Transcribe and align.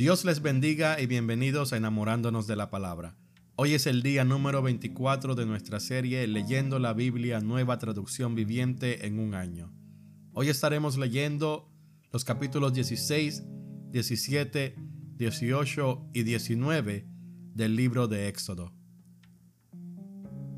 Dios 0.00 0.24
les 0.24 0.40
bendiga 0.40 0.98
y 0.98 1.04
bienvenidos 1.04 1.74
a 1.74 1.76
Enamorándonos 1.76 2.46
de 2.46 2.56
la 2.56 2.70
Palabra. 2.70 3.18
Hoy 3.54 3.74
es 3.74 3.86
el 3.86 4.02
día 4.02 4.24
número 4.24 4.62
24 4.62 5.34
de 5.34 5.44
nuestra 5.44 5.78
serie 5.78 6.26
Leyendo 6.26 6.78
la 6.78 6.94
Biblia 6.94 7.40
Nueva 7.40 7.76
Traducción 7.76 8.34
Viviente 8.34 9.06
en 9.06 9.18
un 9.18 9.34
año. 9.34 9.70
Hoy 10.32 10.48
estaremos 10.48 10.96
leyendo 10.96 11.70
los 12.12 12.24
capítulos 12.24 12.72
16, 12.72 13.42
17, 13.90 14.74
18 15.18 16.08
y 16.14 16.22
19 16.22 17.06
del 17.52 17.76
libro 17.76 18.08
de 18.08 18.28
Éxodo. 18.28 18.72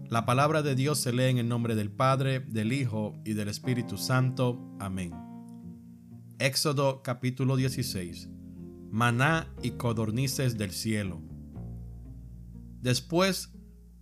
La 0.09 0.25
palabra 0.25 0.63
de 0.63 0.77
Dios 0.77 1.01
se 1.01 1.13
lee 1.13 1.31
en 1.31 1.39
el 1.39 1.49
nombre 1.49 1.75
del 1.75 1.91
Padre, 1.91 2.39
del 2.39 2.73
Hijo 2.73 3.21
y 3.25 3.33
del 3.33 3.49
Espíritu 3.49 3.99
Santo. 3.99 4.77
Amén. 4.79 5.11
Éxodo 6.39 7.03
capítulo 7.03 7.57
16 7.57 8.29
maná 8.93 9.49
y 9.63 9.71
codornices 9.71 10.59
del 10.59 10.71
cielo. 10.71 11.23
Después, 12.83 13.51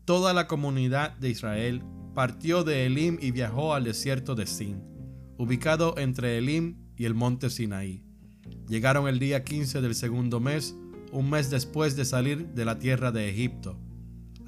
toda 0.04 0.34
la 0.34 0.48
comunidad 0.48 1.16
de 1.18 1.30
Israel 1.30 1.84
partió 2.12 2.64
de 2.64 2.86
Elim 2.86 3.16
y 3.20 3.30
viajó 3.30 3.72
al 3.72 3.84
desierto 3.84 4.34
de 4.34 4.46
Sin, 4.46 4.82
ubicado 5.38 5.96
entre 5.96 6.38
Elim 6.38 6.88
y 6.96 7.04
el 7.04 7.14
monte 7.14 7.50
Sinaí. 7.50 8.02
Llegaron 8.66 9.06
el 9.06 9.20
día 9.20 9.44
15 9.44 9.80
del 9.80 9.94
segundo 9.94 10.40
mes, 10.40 10.74
un 11.12 11.30
mes 11.30 11.50
después 11.50 11.94
de 11.94 12.04
salir 12.04 12.48
de 12.48 12.64
la 12.64 12.80
tierra 12.80 13.12
de 13.12 13.30
Egipto. 13.30 13.78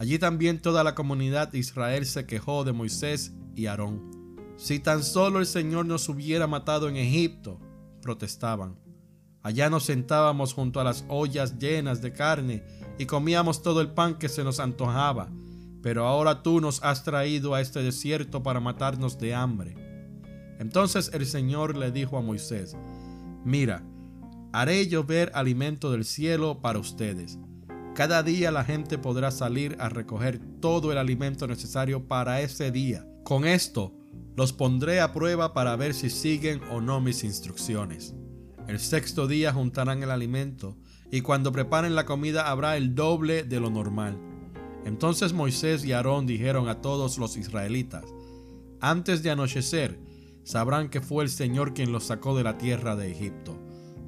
Allí 0.01 0.18
también 0.18 0.60
toda 0.60 0.82
la 0.82 0.96
comunidad 0.96 1.52
de 1.52 1.59
Israel 1.60 2.04
se 2.04 2.27
quejó 2.27 2.65
de 2.65 2.73
Moisés 2.73 3.32
y 3.54 3.66
Aarón. 3.66 4.10
Si 4.57 4.80
tan 4.80 5.04
solo 5.04 5.38
el 5.38 5.46
Señor 5.46 5.87
nos 5.87 6.09
hubiera 6.09 6.48
matado 6.48 6.88
en 6.88 6.96
Egipto, 6.96 7.60
protestaban. 8.01 8.82
Allá 9.43 9.68
nos 9.71 9.85
sentábamos 9.85 10.54
junto 10.54 10.80
a 10.80 10.85
las 10.85 11.04
ollas 11.09 11.59
llenas 11.59 12.01
de 12.01 12.12
carne 12.12 12.62
y 12.98 13.07
comíamos 13.07 13.62
todo 13.62 13.80
el 13.80 13.90
pan 13.90 14.18
que 14.18 14.29
se 14.29 14.45
nos 14.45 14.60
antojaba, 14.60 15.30
pero 15.82 16.07
ahora 16.07 16.43
tú 16.43 16.60
nos 16.60 16.82
has 16.85 17.02
traído 17.02 17.54
a 17.54 17.60
este 17.60 17.82
desierto 17.82 18.43
para 18.43 18.60
matarnos 18.60 19.18
de 19.18 19.35
hambre. 19.35 19.74
Entonces 20.60 21.10
el 21.13 21.26
Señor 21.26 21.76
le 21.76 21.90
dijo 21.90 22.16
a 22.16 22.23
Moisés, 22.23 22.76
Mira, 23.45 23.82
haré 24.52 24.87
llover 24.87 25.32
alimento 25.35 25.90
del 25.90 26.04
cielo 26.04 26.60
para 26.60 26.79
ustedes. 26.79 27.38
Cada 27.95 28.23
día 28.23 28.52
la 28.52 28.65
gente 28.65 28.96
podrá 28.96 29.32
salir 29.32 29.76
a 29.80 29.88
recoger 29.88 30.40
todo 30.60 30.93
el 30.93 30.98
alimento 30.98 31.48
necesario 31.48 32.07
para 32.07 32.40
ese 32.40 32.70
día. 32.70 33.04
Con 33.24 33.45
esto, 33.45 33.93
los 34.37 34.52
pondré 34.52 35.01
a 35.01 35.13
prueba 35.13 35.52
para 35.52 35.74
ver 35.76 35.93
si 35.95 36.09
siguen 36.09 36.63
o 36.70 36.80
no 36.80 37.01
mis 37.01 37.24
instrucciones. 37.24 38.15
El 38.68 38.79
sexto 38.79 39.27
día 39.27 39.52
juntarán 39.52 40.02
el 40.02 40.10
alimento, 40.10 40.77
y 41.10 41.21
cuando 41.21 41.52
preparen 41.52 41.95
la 41.95 42.07
comida 42.07 42.51
habrá 42.51 42.77
el 42.77 42.95
doble 42.95 43.43
de 43.45 43.60
lo 43.60 43.71
normal. 43.71 44.19
Entonces 44.85 45.32
Moisés 45.32 45.85
y 45.85 45.93
Aarón 45.93 46.27
dijeron 46.27 46.69
a 46.69 46.80
todos 46.80 47.19
los 47.19 47.37
israelitas, 47.37 48.04
antes 48.80 49.23
de 49.23 49.30
anochecer, 49.30 50.01
sabrán 50.43 50.88
que 50.88 51.01
fue 51.01 51.23
el 51.23 51.30
Señor 51.30 51.74
quien 51.74 51.93
los 51.93 52.04
sacó 52.04 52.37
de 52.37 52.45
la 52.45 52.59
tierra 52.59 52.96
de 52.96 53.13
Egipto. 53.13 53.57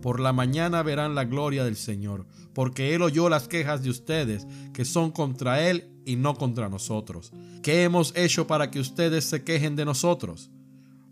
Por 0.03 0.19
la 0.21 0.33
mañana 0.33 0.83
verán 0.83 1.15
la 1.15 1.25
gloria 1.25 1.65
del 1.65 1.77
Señor, 1.77 2.27
porque 2.53 2.95
Él 2.95 3.03
oyó 3.03 3.29
las 3.29 3.49
quejas 3.49 3.83
de 3.83 3.91
ustedes, 3.91 4.47
que 4.73 4.85
son 4.85 5.13
contra 5.13 5.69
Él 5.69 5.91
y 6.05 6.17
no 6.17 6.35
contra 6.35 6.69
nosotros. 6.69 7.33
¿Qué 7.63 7.85
hemos 7.85 8.15
hecho 8.17 8.47
para 8.47 8.71
que 8.71 8.81
ustedes 8.81 9.25
se 9.25 9.45
quejen 9.45 9.77
de 9.77 9.85
nosotros? 9.85 10.51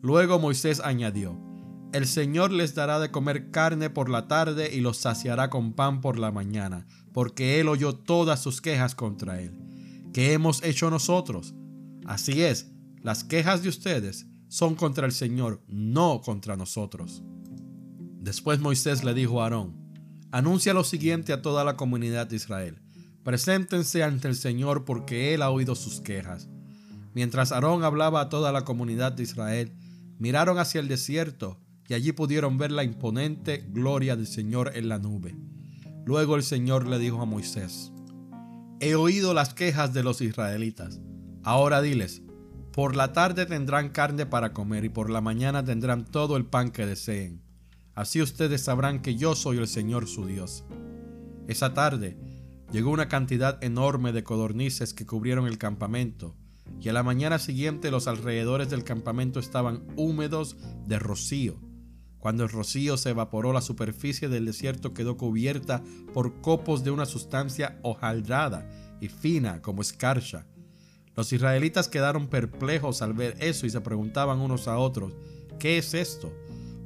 Luego 0.01 0.39
Moisés 0.39 0.81
añadió, 0.81 1.52
el 1.93 2.07
Señor 2.07 2.53
les 2.53 2.75
dará 2.75 2.99
de 2.99 3.11
comer 3.11 3.51
carne 3.51 3.91
por 3.91 4.09
la 4.09 4.27
tarde 4.27 4.75
y 4.75 4.81
los 4.81 4.97
saciará 4.97 5.51
con 5.51 5.75
pan 5.75 6.01
por 6.01 6.19
la 6.19 6.33
mañana, 6.33 6.87
porque 7.13 7.61
Él 7.61 7.69
oyó 7.69 7.95
todas 7.95 8.41
sus 8.41 8.63
quejas 8.63 8.95
contra 8.95 9.41
Él. 9.41 9.53
¿Qué 10.15 10.33
hemos 10.33 10.63
hecho 10.63 10.91
nosotros? 10.91 11.55
Así 12.07 12.43
es, 12.43 12.71
las 13.03 13.25
quejas 13.25 13.63
de 13.63 13.69
ustedes 13.69 14.27
son 14.49 14.75
contra 14.75 15.07
el 15.07 15.13
Señor, 15.13 15.63
no 15.69 16.23
contra 16.23 16.57
nosotros. 16.57 17.23
Después 18.21 18.61
Moisés 18.61 19.05
le 19.05 19.13
dijo 19.13 19.41
a 19.41 19.45
Aarón, 19.45 19.77
anuncia 20.31 20.73
lo 20.73 20.85
siguiente 20.85 21.33
a 21.33 21.43
toda 21.43 21.63
la 21.65 21.77
comunidad 21.77 22.27
de 22.27 22.37
Israel. 22.37 22.81
Preséntense 23.23 24.03
ante 24.03 24.29
el 24.29 24.35
Señor 24.35 24.85
porque 24.85 25.35
Él 25.35 25.43
ha 25.43 25.51
oído 25.51 25.75
sus 25.75 26.01
quejas. 26.01 26.49
Mientras 27.15 27.53
Aarón 27.53 27.85
hablaba 27.85 28.23
a 28.23 28.29
toda 28.29 28.51
la 28.51 28.65
comunidad 28.65 29.13
de 29.13 29.25
Israel, 29.25 29.73
miraron 30.19 30.59
hacia 30.59 30.81
el 30.81 30.89
desierto 30.89 31.62
allí 31.95 32.13
pudieron 32.13 32.59
ver 32.59 32.73
la 32.73 32.85
imponente 32.85 33.65
gloria 33.69 34.17
del 34.17 34.27
Señor 34.27 34.73
en 34.75 34.89
la 34.89 34.99
nube. 34.99 35.37
Luego 36.05 36.37
el 36.37 36.43
Señor 36.43 36.87
le 36.87 36.99
dijo 36.99 37.21
a 37.21 37.27
Moisés, 37.27 37.93
He 38.81 38.95
oído 38.95 39.35
las 39.35 39.55
quejas 39.55 39.93
de 39.93 40.03
los 40.03 40.21
israelitas. 40.21 41.01
Ahora 41.45 41.83
diles, 41.83 42.23
por 42.73 42.97
la 42.97 43.13
tarde 43.13 43.47
tendrán 43.47 43.91
carne 43.91 44.27
para 44.27 44.53
comer 44.53 44.85
y 44.85 44.89
por 44.89 45.11
la 45.11 45.21
mañana 45.21 45.65
tendrán 45.65 46.05
todo 46.05 46.37
el 46.37 46.47
pan 46.47 46.71
que 46.71 46.87
deseen. 46.87 47.43
Así 47.95 48.23
ustedes 48.23 48.63
sabrán 48.63 49.03
que 49.03 49.17
yo 49.17 49.35
soy 49.35 49.59
el 49.59 49.69
Señor 49.69 50.09
su 50.09 50.27
Dios. 50.27 50.65
Esa 51.49 51.75
tarde 51.75 52.17
llegó 52.73 52.91
una 52.91 53.09
cantidad 53.09 53.63
enorme 53.63 54.13
de 54.13 54.25
codornices 54.25 54.95
que 54.95 55.07
cubrieron 55.07 55.47
el 55.47 55.59
campamento, 55.59 56.37
y 56.81 56.89
a 56.89 56.93
la 56.93 57.03
mañana 57.03 57.39
siguiente 57.39 57.91
los 57.91 58.09
alrededores 58.09 58.71
del 58.71 58.85
campamento 58.85 59.39
estaban 59.41 59.85
húmedos 59.97 60.57
de 60.87 60.99
rocío 60.99 61.61
cuando 62.23 62.45
el 62.45 62.51
rocío 62.51 62.97
se 62.97 63.11
evaporó, 63.11 63.53
la 63.53 63.61
superficie 63.61 64.29
del 64.29 64.47
desierto 64.47 64.95
quedó 64.95 65.17
cubierta 65.17 65.83
por 66.15 66.41
copos 66.41 66.85
de 66.85 66.93
una 66.93 67.05
sustancia 67.05 67.81
hojaldrada 67.83 68.71
y 69.01 69.09
fina 69.09 69.61
como 69.61 69.83
escarcha. 69.83 70.47
Los 71.17 71.33
israelitas 71.33 71.89
quedaron 71.89 72.29
perplejos 72.29 73.03
al 73.03 73.13
ver 73.13 73.35
eso 73.41 73.67
y 73.67 73.71
se 73.71 73.81
preguntaban 73.81 74.39
unos 74.39 74.69
a 74.69 74.79
otros, 74.79 75.15
¿qué 75.59 75.79
es 75.79 75.95
esto? 75.95 76.33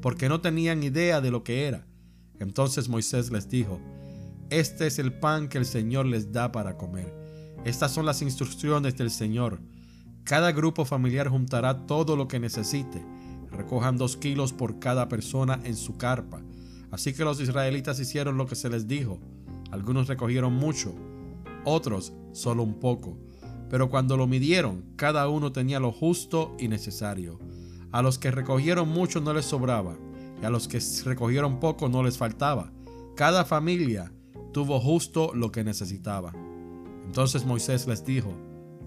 Porque 0.01 0.31
no 0.31 0.41
tenían 0.41 0.83
idea 0.83 1.21
de 1.21 1.31
lo 1.31 1.45
que 1.45 1.67
era. 1.67 1.87
Entonces 2.41 2.89
Moisés 2.89 3.31
les 3.31 3.47
dijo, 3.47 3.79
este 4.49 4.87
es 4.87 4.99
el 4.99 5.13
pan 5.13 5.51
que 5.51 5.59
el 5.59 5.67
Señor 5.67 6.07
les 6.07 6.33
da 6.33 6.51
para 6.51 6.79
comer. 6.79 7.13
Estas 7.67 7.93
son 7.93 8.07
las 8.07 8.23
instrucciones 8.23 8.97
del 8.97 9.11
Señor. 9.11 9.61
Cada 10.25 10.53
grupo 10.53 10.87
familiar 10.87 11.29
juntará 11.29 11.87
todo 11.87 12.17
lo 12.17 12.27
que 12.27 12.41
necesite 12.41 13.05
recojan 13.57 13.97
dos 13.97 14.17
kilos 14.17 14.53
por 14.53 14.79
cada 14.79 15.09
persona 15.09 15.61
en 15.65 15.77
su 15.77 15.97
carpa. 15.97 16.43
Así 16.91 17.13
que 17.13 17.25
los 17.25 17.41
israelitas 17.41 17.99
hicieron 17.99 18.37
lo 18.37 18.47
que 18.47 18.55
se 18.55 18.71
les 18.71 18.87
dijo. 18.87 19.19
Algunos 19.71 20.09
recogieron 20.09 20.55
mucho, 20.55 20.95
otros 21.65 22.13
solo 22.33 22.63
un 22.63 22.79
poco. 22.79 23.19
Pero 23.69 23.91
cuando 23.91 24.17
lo 24.17 24.27
midieron, 24.27 24.85
cada 24.97 25.29
uno 25.29 25.53
tenía 25.53 25.81
lo 25.81 25.91
justo 25.91 26.55
y 26.59 26.69
necesario. 26.69 27.41
A 27.91 28.03
los 28.03 28.19
que 28.19 28.31
recogieron 28.31 28.89
mucho 28.89 29.21
no 29.21 29.35
les 29.35 29.47
sobraba, 29.47 29.97
y 30.41 30.45
a 30.45 30.51
los 30.51 30.69
que 30.69 30.81
recogieron 31.05 31.59
poco 31.59 31.89
no 31.89 32.03
les 32.03 32.17
faltaba. 32.17 32.73
Cada 33.17 33.45
familia 33.45 34.13
tuvo 34.53 34.79
justo 34.81 35.33
lo 35.35 35.51
que 35.51 35.65
necesitaba. 35.65 36.33
Entonces 37.05 37.45
Moisés 37.45 37.87
les 37.87 38.05
dijo, 38.05 38.33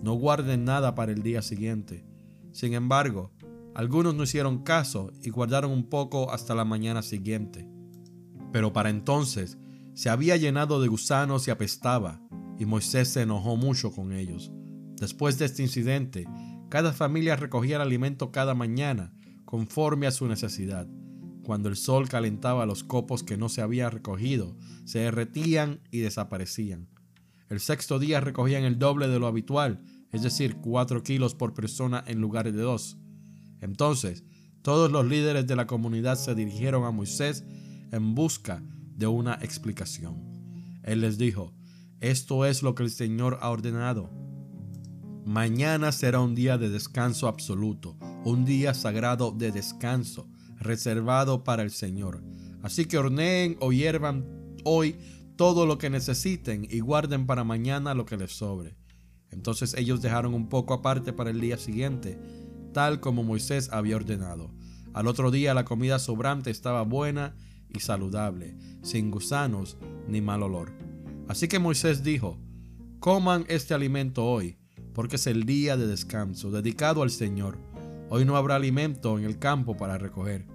no 0.04 0.14
guarden 0.14 0.64
nada 0.64 0.96
para 0.96 1.12
el 1.12 1.24
día 1.24 1.42
siguiente. 1.42 2.06
Sin 2.52 2.74
embargo, 2.74 3.32
algunos 3.76 4.16
no 4.16 4.24
hicieron 4.24 4.64
caso 4.64 5.12
y 5.22 5.30
guardaron 5.30 5.72
un 5.72 5.90
poco 5.90 6.32
hasta 6.32 6.56
la 6.56 6.66
mañana 6.66 7.02
siguiente. 7.02 7.68
Pero 8.52 8.74
para 8.74 8.90
entonces 8.90 9.58
se 9.94 10.10
había 10.10 10.38
llenado 10.38 10.82
de 10.82 10.88
gusanos 10.88 11.48
y 11.48 11.52
apestaba, 11.52 12.22
y 12.58 12.66
Moisés 12.66 13.10
se 13.10 13.22
enojó 13.22 13.58
mucho 13.58 13.92
con 13.92 14.12
ellos. 14.12 14.52
Después 14.98 15.40
de 15.40 15.46
este 15.46 15.64
incidente, 15.64 16.28
cada 16.70 16.94
familia 16.94 17.36
recogía 17.36 17.78
el 17.78 17.82
alimento 17.82 18.32
cada 18.32 18.54
mañana, 18.54 19.14
conforme 19.46 20.08
a 20.08 20.12
su 20.12 20.28
necesidad. 20.28 20.88
Cuando 21.44 21.70
el 21.70 21.76
sol 21.76 22.08
calentaba 22.10 22.66
los 22.66 22.84
copos 22.84 23.24
que 23.24 23.38
no 23.38 23.50
se 23.50 23.62
habían 23.62 23.92
recogido, 23.92 24.56
se 24.86 25.00
derretían 25.00 25.80
y 25.90 26.00
desaparecían. 26.00 26.90
El 27.50 27.60
sexto 27.60 27.98
día 27.98 28.20
recogían 28.20 28.64
el 28.64 28.78
doble 28.78 29.08
de 29.08 29.20
lo 29.20 29.26
habitual, 29.26 29.82
es 30.12 30.22
decir, 30.22 30.58
cuatro 30.58 31.02
kilos 31.02 31.34
por 31.34 31.54
persona 31.54 32.04
en 32.06 32.22
lugar 32.22 32.52
de 32.52 32.62
dos. 32.62 32.98
Entonces, 33.62 34.24
todos 34.62 34.92
los 34.92 35.06
líderes 35.06 35.48
de 35.48 35.56
la 35.56 35.68
comunidad 35.68 36.18
se 36.18 36.36
dirigieron 36.36 36.84
a 36.84 36.92
Moisés 36.92 37.44
en 37.92 38.16
busca 38.16 38.64
de 38.96 39.08
una 39.08 39.36
explicación. 39.42 40.18
Él 40.84 41.02
les 41.02 41.18
dijo, 41.18 41.54
esto 42.02 42.46
es 42.46 42.64
lo 42.64 42.76
que 42.76 42.84
el 42.84 42.92
Señor 42.92 43.38
ha 43.42 43.50
ordenado. 43.50 44.10
Mañana 45.26 45.92
será 45.92 46.20
un 46.20 46.36
día 46.36 46.58
de 46.58 46.70
descanso 46.70 47.28
absoluto, 47.28 47.98
un 48.26 48.46
día 48.46 48.74
sagrado 48.74 49.32
de 49.32 49.52
descanso, 49.52 50.28
reservado 50.58 51.44
para 51.44 51.64
el 51.64 51.72
Señor. 51.72 52.24
Así 52.62 52.86
que 52.86 52.98
horneen 52.98 53.58
o 53.60 53.72
hiervan 53.72 54.26
hoy 54.66 54.98
todo 55.36 55.66
lo 55.66 55.78
que 55.78 55.90
necesiten 55.90 56.68
y 56.70 56.80
guarden 56.80 57.26
para 57.26 57.44
mañana 57.44 57.94
lo 57.94 58.06
que 58.06 58.18
les 58.18 58.32
sobre. 58.32 58.76
Entonces 59.32 59.74
ellos 59.78 60.02
dejaron 60.02 60.34
un 60.34 60.50
poco 60.50 60.74
aparte 60.74 61.14
para 61.14 61.30
el 61.30 61.40
día 61.40 61.58
siguiente 61.58 62.18
tal 62.74 63.00
como 63.00 63.24
Moisés 63.24 63.70
había 63.72 63.96
ordenado. 63.96 64.52
Al 64.94 65.08
otro 65.08 65.32
día 65.32 65.54
la 65.54 65.66
comida 65.66 66.00
sobrante 66.00 66.52
estaba 66.52 66.84
buena 66.84 67.36
y 67.70 67.80
saludable, 67.80 68.58
sin 68.82 69.12
gusanos 69.12 69.78
ni 70.08 70.22
mal 70.22 70.44
olor. 70.44 70.72
Así 71.28 71.48
que 71.48 71.60
Moisés 71.60 72.04
dijo, 72.04 72.40
coman 73.00 73.46
este 73.48 73.74
alimento 73.74 74.26
hoy, 74.26 74.58
porque 74.94 75.18
es 75.18 75.28
el 75.28 75.46
día 75.46 75.78
de 75.78 75.88
descanso 75.88 76.52
dedicado 76.52 77.04
al 77.04 77.12
Señor. 77.12 77.58
Hoy 78.10 78.26
no 78.26 78.36
habrá 78.36 78.56
alimento 78.56 79.20
en 79.20 79.26
el 79.26 79.38
campo 79.38 79.78
para 79.78 79.98
recoger. 79.98 80.48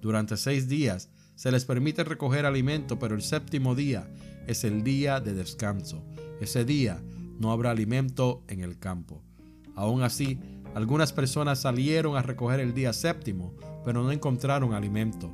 Durante 0.00 0.36
seis 0.36 0.68
días 0.68 1.10
se 1.34 1.50
les 1.50 1.64
permite 1.64 2.04
recoger 2.04 2.46
alimento, 2.46 2.98
pero 2.98 3.14
el 3.14 3.22
séptimo 3.22 3.74
día 3.74 4.08
es 4.46 4.64
el 4.64 4.84
día 4.84 5.20
de 5.20 5.34
descanso. 5.34 6.04
Ese 6.40 6.64
día 6.64 7.02
no 7.38 7.50
habrá 7.50 7.72
alimento 7.72 8.44
en 8.48 8.60
el 8.60 8.78
campo. 8.78 9.22
Aún 9.74 10.02
así, 10.02 10.38
algunas 10.74 11.12
personas 11.12 11.60
salieron 11.60 12.16
a 12.16 12.22
recoger 12.22 12.60
el 12.60 12.74
día 12.74 12.92
séptimo, 12.92 13.54
pero 13.84 14.02
no 14.02 14.12
encontraron 14.12 14.72
alimento. 14.72 15.30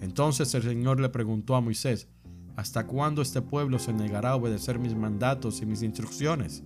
Entonces 0.00 0.54
el 0.54 0.62
Señor 0.62 1.00
le 1.00 1.08
preguntó 1.08 1.56
a 1.56 1.60
Moisés, 1.60 2.08
¿hasta 2.54 2.86
cuándo 2.86 3.22
este 3.22 3.42
pueblo 3.42 3.78
se 3.78 3.92
negará 3.92 4.30
a 4.30 4.36
obedecer 4.36 4.78
mis 4.78 4.94
mandatos 4.94 5.60
y 5.60 5.66
mis 5.66 5.82
instrucciones? 5.82 6.62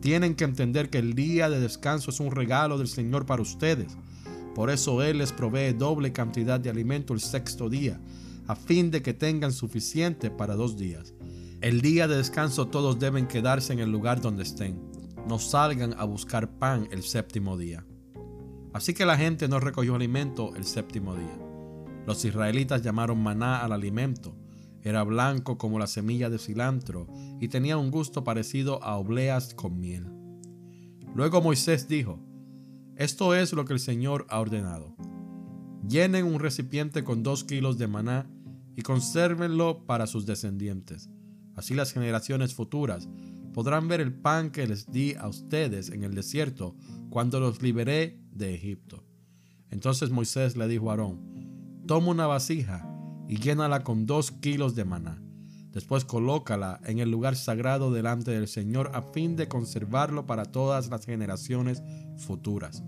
Tienen 0.00 0.34
que 0.34 0.44
entender 0.44 0.90
que 0.90 0.98
el 0.98 1.14
día 1.14 1.48
de 1.48 1.60
descanso 1.60 2.10
es 2.10 2.20
un 2.20 2.30
regalo 2.30 2.78
del 2.78 2.88
Señor 2.88 3.26
para 3.26 3.42
ustedes. 3.42 3.96
Por 4.54 4.70
eso 4.70 5.02
Él 5.02 5.18
les 5.18 5.32
provee 5.32 5.72
doble 5.72 6.12
cantidad 6.12 6.58
de 6.58 6.70
alimento 6.70 7.14
el 7.14 7.20
sexto 7.20 7.68
día, 7.68 8.00
a 8.46 8.56
fin 8.56 8.90
de 8.90 9.02
que 9.02 9.14
tengan 9.14 9.52
suficiente 9.52 10.30
para 10.30 10.54
dos 10.54 10.76
días. 10.76 11.14
El 11.60 11.80
día 11.80 12.06
de 12.08 12.16
descanso 12.16 12.68
todos 12.68 12.98
deben 12.98 13.26
quedarse 13.26 13.72
en 13.72 13.80
el 13.80 13.90
lugar 13.90 14.20
donde 14.20 14.42
estén. 14.42 14.78
No 15.26 15.38
salgan 15.38 15.94
a 15.98 16.04
buscar 16.04 16.58
pan 16.58 16.88
el 16.92 17.02
séptimo 17.02 17.56
día. 17.56 17.84
Así 18.72 18.94
que 18.94 19.04
la 19.04 19.16
gente 19.16 19.48
no 19.48 19.58
recogió 19.58 19.94
alimento 19.94 20.54
el 20.54 20.64
séptimo 20.64 21.16
día. 21.16 21.38
Los 22.06 22.24
israelitas 22.24 22.82
llamaron 22.82 23.22
maná 23.22 23.64
al 23.64 23.72
alimento. 23.72 24.36
Era 24.82 25.02
blanco 25.02 25.58
como 25.58 25.80
la 25.80 25.88
semilla 25.88 26.30
de 26.30 26.38
cilantro 26.38 27.08
y 27.40 27.48
tenía 27.48 27.76
un 27.76 27.90
gusto 27.90 28.22
parecido 28.22 28.80
a 28.84 28.96
obleas 28.96 29.54
con 29.54 29.80
miel. 29.80 30.06
Luego 31.14 31.42
Moisés 31.42 31.88
dijo, 31.88 32.20
esto 32.94 33.34
es 33.34 33.52
lo 33.52 33.64
que 33.64 33.72
el 33.72 33.80
Señor 33.80 34.26
ha 34.28 34.38
ordenado. 34.38 34.94
Llenen 35.88 36.24
un 36.24 36.38
recipiente 36.38 37.02
con 37.02 37.24
dos 37.24 37.42
kilos 37.42 37.78
de 37.78 37.88
maná 37.88 38.30
y 38.76 38.82
consérvenlo 38.82 39.84
para 39.86 40.06
sus 40.06 40.24
descendientes. 40.24 41.10
Así 41.56 41.74
las 41.74 41.92
generaciones 41.92 42.54
futuras 42.54 43.08
podrán 43.56 43.88
ver 43.88 44.02
el 44.02 44.12
pan 44.12 44.50
que 44.50 44.66
les 44.66 44.92
di 44.92 45.14
a 45.14 45.28
ustedes 45.28 45.88
en 45.88 46.04
el 46.04 46.14
desierto 46.14 46.76
cuando 47.08 47.40
los 47.40 47.62
liberé 47.62 48.20
de 48.30 48.54
Egipto. 48.54 49.02
Entonces 49.70 50.10
Moisés 50.10 50.58
le 50.58 50.68
dijo 50.68 50.90
a 50.90 50.92
Aarón, 50.92 51.82
toma 51.86 52.08
una 52.08 52.26
vasija 52.26 52.86
y 53.26 53.38
llénala 53.38 53.82
con 53.82 54.04
dos 54.04 54.30
kilos 54.30 54.74
de 54.74 54.84
maná. 54.84 55.22
Después 55.72 56.04
colócala 56.04 56.82
en 56.84 56.98
el 56.98 57.10
lugar 57.10 57.34
sagrado 57.34 57.90
delante 57.90 58.30
del 58.30 58.46
Señor 58.46 58.90
a 58.92 59.00
fin 59.00 59.36
de 59.36 59.48
conservarlo 59.48 60.26
para 60.26 60.44
todas 60.44 60.90
las 60.90 61.06
generaciones 61.06 61.82
futuras. 62.18 62.84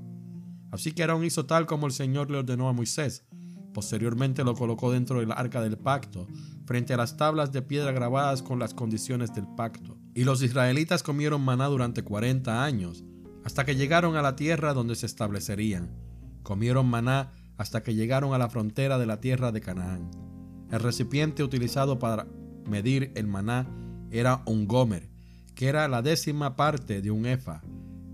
Así 0.71 0.93
que 0.93 1.01
Aarón 1.01 1.25
hizo 1.25 1.47
tal 1.47 1.65
como 1.65 1.87
el 1.87 1.93
Señor 1.93 2.31
le 2.31 2.37
ordenó 2.37 2.69
a 2.69 2.75
Moisés. 2.75 3.25
Posteriormente 3.73 4.45
lo 4.45 4.55
colocó 4.55 4.93
dentro 4.93 5.21
del 5.21 5.33
arca 5.33 5.63
del 5.63 5.79
pacto, 5.79 6.27
frente 6.67 6.93
a 6.93 6.99
las 6.99 7.17
tablas 7.17 7.53
de 7.53 7.63
piedra 7.63 7.93
grabadas 7.93 8.43
con 8.43 8.59
las 8.59 8.75
condiciones 8.75 9.33
del 9.33 9.47
pacto. 9.57 9.97
Y 10.19 10.25
los 10.25 10.43
israelitas 10.43 11.05
comieron 11.05 11.43
maná 11.43 11.67
durante 11.67 12.03
40 12.03 12.65
años, 12.65 13.05
hasta 13.45 13.65
que 13.65 13.77
llegaron 13.77 14.17
a 14.17 14.21
la 14.21 14.35
tierra 14.35 14.75
donde 14.75 14.97
se 14.97 15.07
establecerían. 15.07 15.93
Comieron 16.43 16.89
maná 16.89 17.31
hasta 17.57 17.85
que 17.85 17.95
llegaron 17.95 18.35
a 18.35 18.39
la 18.39 18.49
frontera 18.49 18.99
de 18.99 19.07
la 19.07 19.21
tierra 19.21 19.53
de 19.53 19.61
Canaán. 19.61 20.11
El 20.73 20.81
recipiente 20.81 21.45
utilizado 21.45 22.01
para 22.01 22.27
medir 22.67 23.13
el 23.15 23.29
maná 23.29 23.69
era 24.11 24.43
un 24.45 24.67
gomer, 24.67 25.09
que 25.55 25.69
era 25.69 25.87
la 25.87 26.03
décima 26.03 26.57
parte 26.57 27.01
de 27.01 27.13
un 27.13 27.25
efa, 27.25 27.63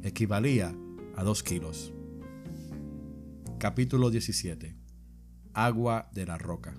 equivalía 0.03 0.77
a 1.17 1.25
dos 1.25 1.43
kilos. 1.43 1.95
Capítulo 3.59 4.11
17 4.11 4.77
Agua 5.55 6.11
de 6.12 6.27
la 6.27 6.37
roca 6.37 6.77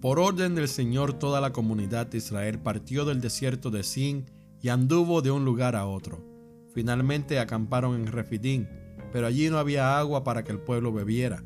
Por 0.00 0.20
orden 0.20 0.54
del 0.54 0.68
Señor 0.68 1.14
toda 1.14 1.40
la 1.40 1.52
comunidad 1.52 2.06
de 2.06 2.18
Israel 2.18 2.60
partió 2.60 3.04
del 3.04 3.20
desierto 3.20 3.70
de 3.70 3.82
Sin 3.82 4.26
y 4.62 4.68
anduvo 4.68 5.22
de 5.22 5.32
un 5.32 5.44
lugar 5.44 5.74
a 5.74 5.86
otro. 5.86 6.24
Finalmente 6.72 7.40
acamparon 7.40 7.96
en 7.96 8.06
Refidín, 8.06 8.68
pero 9.12 9.26
allí 9.26 9.50
no 9.50 9.58
había 9.58 9.98
agua 9.98 10.22
para 10.22 10.44
que 10.44 10.52
el 10.52 10.60
pueblo 10.60 10.92
bebiera. 10.92 11.42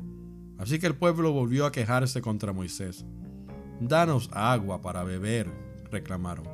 Así 0.59 0.77
que 0.77 0.85
el 0.85 0.95
pueblo 0.95 1.31
volvió 1.31 1.65
a 1.65 1.71
quejarse 1.71 2.21
contra 2.21 2.53
Moisés. 2.53 3.05
Danos 3.79 4.29
agua 4.31 4.81
para 4.81 5.03
beber, 5.03 5.49
reclamaron. 5.89 6.45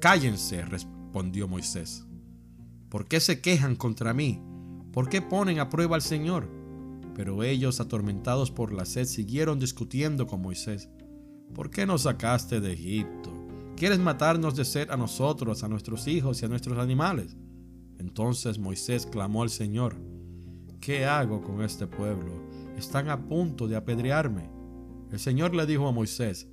Cállense, 0.00 0.64
respondió 0.64 1.48
Moisés. 1.48 2.06
¿Por 2.88 3.06
qué 3.06 3.18
se 3.18 3.40
quejan 3.40 3.74
contra 3.74 4.14
mí? 4.14 4.40
¿Por 4.92 5.08
qué 5.08 5.20
ponen 5.20 5.58
a 5.58 5.68
prueba 5.68 5.96
al 5.96 6.02
Señor? 6.02 6.48
Pero 7.16 7.42
ellos, 7.42 7.80
atormentados 7.80 8.52
por 8.52 8.72
la 8.72 8.84
sed, 8.84 9.06
siguieron 9.06 9.58
discutiendo 9.58 10.28
con 10.28 10.40
Moisés. 10.40 10.88
¿Por 11.54 11.70
qué 11.70 11.86
nos 11.86 12.02
sacaste 12.02 12.60
de 12.60 12.72
Egipto? 12.72 13.32
¿Quieres 13.76 13.98
matarnos 13.98 14.56
de 14.56 14.64
sed 14.64 14.90
a 14.90 14.96
nosotros, 14.96 15.62
a 15.62 15.68
nuestros 15.68 16.06
hijos 16.08 16.42
y 16.42 16.44
a 16.44 16.48
nuestros 16.48 16.78
animales? 16.78 17.36
Entonces 17.98 18.58
Moisés 18.58 19.06
clamó 19.06 19.42
al 19.42 19.50
Señor, 19.50 19.96
¿qué 20.80 21.04
hago 21.04 21.42
con 21.42 21.62
este 21.62 21.86
pueblo? 21.86 22.32
Están 22.76 23.08
a 23.08 23.26
punto 23.26 23.66
de 23.68 23.76
apedrearme. 23.76 24.50
El 25.10 25.18
Señor 25.18 25.54
le 25.54 25.66
dijo 25.66 25.88
a 25.88 25.92
Moisés, 25.92 26.48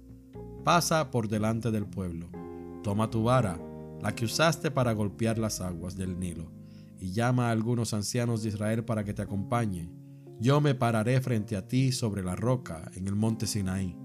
pasa 0.63 1.12
por 1.12 1.27
delante 1.27 1.71
del 1.71 1.86
pueblo, 1.86 2.30
toma 2.83 3.09
tu 3.09 3.24
vara, 3.24 3.59
la 4.01 4.15
que 4.15 4.25
usaste 4.25 4.71
para 4.71 4.94
golpear 4.94 5.38
las 5.38 5.62
aguas 5.62 5.95
del 5.95 6.19
Nilo, 6.19 6.51
y 7.00 7.12
llama 7.12 7.50
a 7.50 7.51
algunos 7.51 7.94
ancianos 7.94 8.44
de 8.44 8.50
Israel 8.50 8.83
para 8.86 9.03
que 9.03 9.13
te 9.13 9.21
acompañen. 9.21 9.92
Yo 10.39 10.62
me 10.62 10.75
pararé 10.75 11.21
frente 11.21 11.56
a 11.56 11.68
ti 11.68 11.92
sobre 11.92 12.24
la 12.24 12.36
roca 12.36 12.92
en 12.95 13.07
el 13.07 13.15
monte 13.15 13.47
Sinaí. 13.47 13.95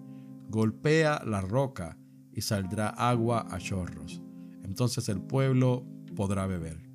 Golpea 0.50 1.22
la 1.24 1.40
roca 1.40 1.96
y 2.32 2.40
saldrá 2.40 2.88
agua 2.88 3.46
a 3.52 3.58
chorros. 3.58 4.20
Entonces 4.64 5.08
el 5.08 5.20
pueblo 5.20 5.86
podrá 6.16 6.48
beber. 6.48 6.90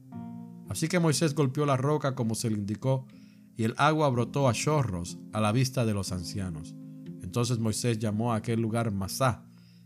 Así 0.67 0.89
que 0.89 0.99
Moisés 0.99 1.33
golpeó 1.33 1.65
la 1.65 1.77
roca 1.77 2.15
como 2.15 2.35
se 2.35 2.49
le 2.49 2.57
indicó, 2.57 3.07
y 3.55 3.63
el 3.63 3.73
agua 3.77 4.09
brotó 4.09 4.49
a 4.49 4.53
chorros 4.53 5.17
a 5.31 5.39
la 5.39 5.53
vista 5.53 5.85
de 5.85 5.93
los 5.93 6.11
ancianos. 6.11 6.75
Entonces 7.23 7.57
Moisés 7.57 7.97
llamó 7.97 8.33
a 8.33 8.37
aquel 8.37 8.59
lugar 8.59 8.91
Masá, 8.91 9.45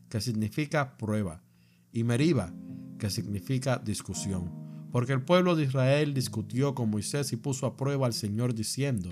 que 0.10 0.20
significa 0.20 0.98
prueba, 0.98 1.44
y 1.94 2.04
Meriba, 2.04 2.52
que 2.98 3.12
significa 3.12 3.78
discusión, 3.78 4.52
porque 4.92 5.14
el 5.14 5.22
pueblo 5.22 5.56
de 5.56 5.66
Israel 5.66 6.16
discutió 6.16 6.74
con 6.74 6.90
Moisés 6.90 7.32
y 7.34 7.36
puso 7.36 7.68
a 7.68 7.78
prueba 7.78 8.08
al 8.08 8.14
Señor 8.14 8.56
diciendo, 8.56 9.12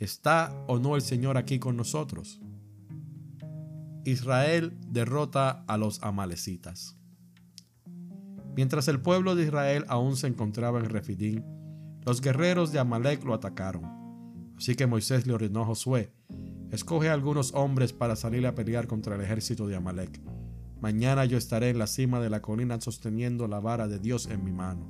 ¿está 0.00 0.52
o 0.66 0.80
no 0.80 0.96
el 0.96 1.02
Señor 1.02 1.36
aquí 1.36 1.60
con 1.60 1.76
nosotros? 1.76 2.40
Israel 4.04 4.76
derrota 4.88 5.64
a 5.66 5.76
los 5.76 6.02
amalecitas. 6.02 6.96
Mientras 8.56 8.88
el 8.88 9.00
pueblo 9.00 9.34
de 9.34 9.44
Israel 9.44 9.84
aún 9.88 10.16
se 10.16 10.26
encontraba 10.26 10.78
en 10.78 10.90
Refidín, 10.90 11.44
los 12.04 12.20
guerreros 12.20 12.72
de 12.72 12.80
Amalek 12.80 13.24
lo 13.24 13.32
atacaron. 13.32 13.84
Así 14.56 14.74
que 14.74 14.86
Moisés 14.86 15.26
le 15.26 15.32
ordenó 15.32 15.62
a 15.62 15.66
Josué, 15.66 16.12
Escoge 16.70 17.10
algunos 17.10 17.52
hombres 17.52 17.92
para 17.92 18.16
salir 18.16 18.46
a 18.46 18.54
pelear 18.54 18.86
contra 18.86 19.14
el 19.14 19.20
ejército 19.20 19.66
de 19.66 19.76
Amalek. 19.76 20.22
Mañana 20.80 21.26
yo 21.26 21.36
estaré 21.36 21.68
en 21.68 21.78
la 21.78 21.86
cima 21.86 22.18
de 22.18 22.30
la 22.30 22.40
colina 22.40 22.80
sosteniendo 22.80 23.46
la 23.46 23.60
vara 23.60 23.88
de 23.88 23.98
Dios 23.98 24.26
en 24.26 24.42
mi 24.42 24.52
mano. 24.52 24.86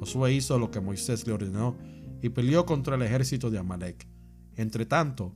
Josué 0.00 0.34
hizo 0.34 0.58
lo 0.58 0.72
que 0.72 0.80
Moisés 0.80 1.24
le 1.26 1.32
ordenó 1.32 1.76
y 2.20 2.30
peleó 2.30 2.66
contra 2.66 2.96
el 2.96 3.02
ejército 3.02 3.50
de 3.50 3.58
Amalek. 3.58 4.06
Entretanto, 4.56 5.32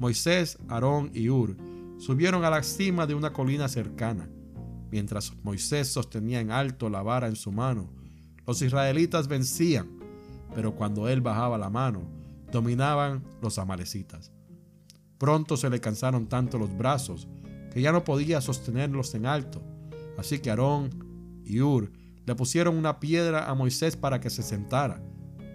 Moisés, 0.00 0.58
Aarón 0.68 1.12
y 1.14 1.28
Ur 1.28 1.56
subieron 1.98 2.44
a 2.44 2.50
la 2.50 2.62
cima 2.62 3.06
de 3.06 3.14
una 3.14 3.32
colina 3.32 3.68
cercana. 3.68 4.28
Mientras 4.90 5.32
Moisés 5.42 5.88
sostenía 5.88 6.40
en 6.40 6.50
alto 6.50 6.88
la 6.88 7.02
vara 7.02 7.26
en 7.26 7.36
su 7.36 7.50
mano, 7.50 7.90
los 8.46 8.62
israelitas 8.62 9.28
vencían, 9.28 9.98
pero 10.54 10.74
cuando 10.74 11.08
él 11.08 11.20
bajaba 11.20 11.58
la 11.58 11.70
mano, 11.70 12.02
dominaban 12.52 13.24
los 13.42 13.58
amalecitas. 13.58 14.32
Pronto 15.18 15.56
se 15.56 15.70
le 15.70 15.80
cansaron 15.80 16.28
tanto 16.28 16.58
los 16.58 16.76
brazos 16.76 17.28
que 17.72 17.80
ya 17.80 17.90
no 17.90 18.04
podía 18.04 18.40
sostenerlos 18.40 19.14
en 19.14 19.26
alto. 19.26 19.62
Así 20.16 20.38
que 20.38 20.50
Aarón 20.50 21.42
y 21.44 21.60
Ur 21.60 21.90
le 22.26 22.34
pusieron 22.34 22.76
una 22.76 23.00
piedra 23.00 23.50
a 23.50 23.54
Moisés 23.54 23.96
para 23.96 24.20
que 24.20 24.30
se 24.30 24.42
sentara. 24.42 25.02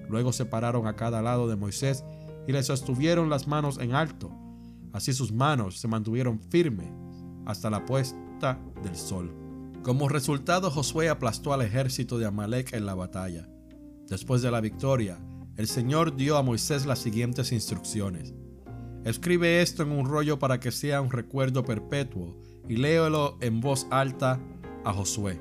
Luego 0.10 0.34
se 0.34 0.46
pararon 0.46 0.88
a 0.88 0.96
cada 0.96 1.22
lado 1.22 1.48
de 1.48 1.56
Moisés 1.56 2.04
y 2.48 2.52
le 2.52 2.64
sostuvieron 2.64 3.30
las 3.30 3.48
manos 3.48 3.80
en 3.80 3.94
alto. 3.94 4.32
Así 4.92 5.14
sus 5.14 5.32
manos 5.32 5.80
se 5.80 5.88
mantuvieron 5.88 6.40
firmes 6.40 6.90
hasta 7.46 7.70
la 7.70 7.86
puesta 7.86 8.60
del 8.84 8.96
sol. 8.96 9.34
Como 9.84 10.10
resultado, 10.10 10.70
Josué 10.70 11.10
aplastó 11.10 11.54
al 11.54 11.62
ejército 11.62 12.18
de 12.18 12.26
Amalek 12.26 12.74
en 12.74 12.86
la 12.86 12.96
batalla. 12.96 13.50
Después 14.08 14.42
de 14.42 14.52
la 14.52 14.62
victoria, 14.62 15.20
el 15.56 15.68
Señor 15.68 16.16
dio 16.16 16.38
a 16.38 16.44
Moisés 16.44 16.86
las 16.86 17.00
siguientes 17.00 17.52
instrucciones. 17.52 18.34
Escribe 19.06 19.62
esto 19.62 19.84
en 19.84 19.92
un 19.92 20.06
rollo 20.06 20.38
para 20.40 20.60
que 20.60 20.72
sea 20.72 21.02
un 21.02 21.12
recuerdo 21.12 21.64
perpetuo 21.64 22.42
y 22.68 22.76
léelo 22.76 23.38
en 23.42 23.62
voz 23.62 23.88
alta 23.90 24.40
a 24.84 24.94
Josué. 24.94 25.40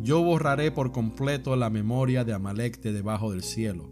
Yo 0.00 0.22
borraré 0.22 0.72
por 0.72 0.90
completo 0.90 1.54
la 1.54 1.70
memoria 1.70 2.24
de 2.24 2.32
Amalek 2.32 2.80
de 2.80 2.92
debajo 2.92 3.30
del 3.30 3.42
cielo. 3.42 3.88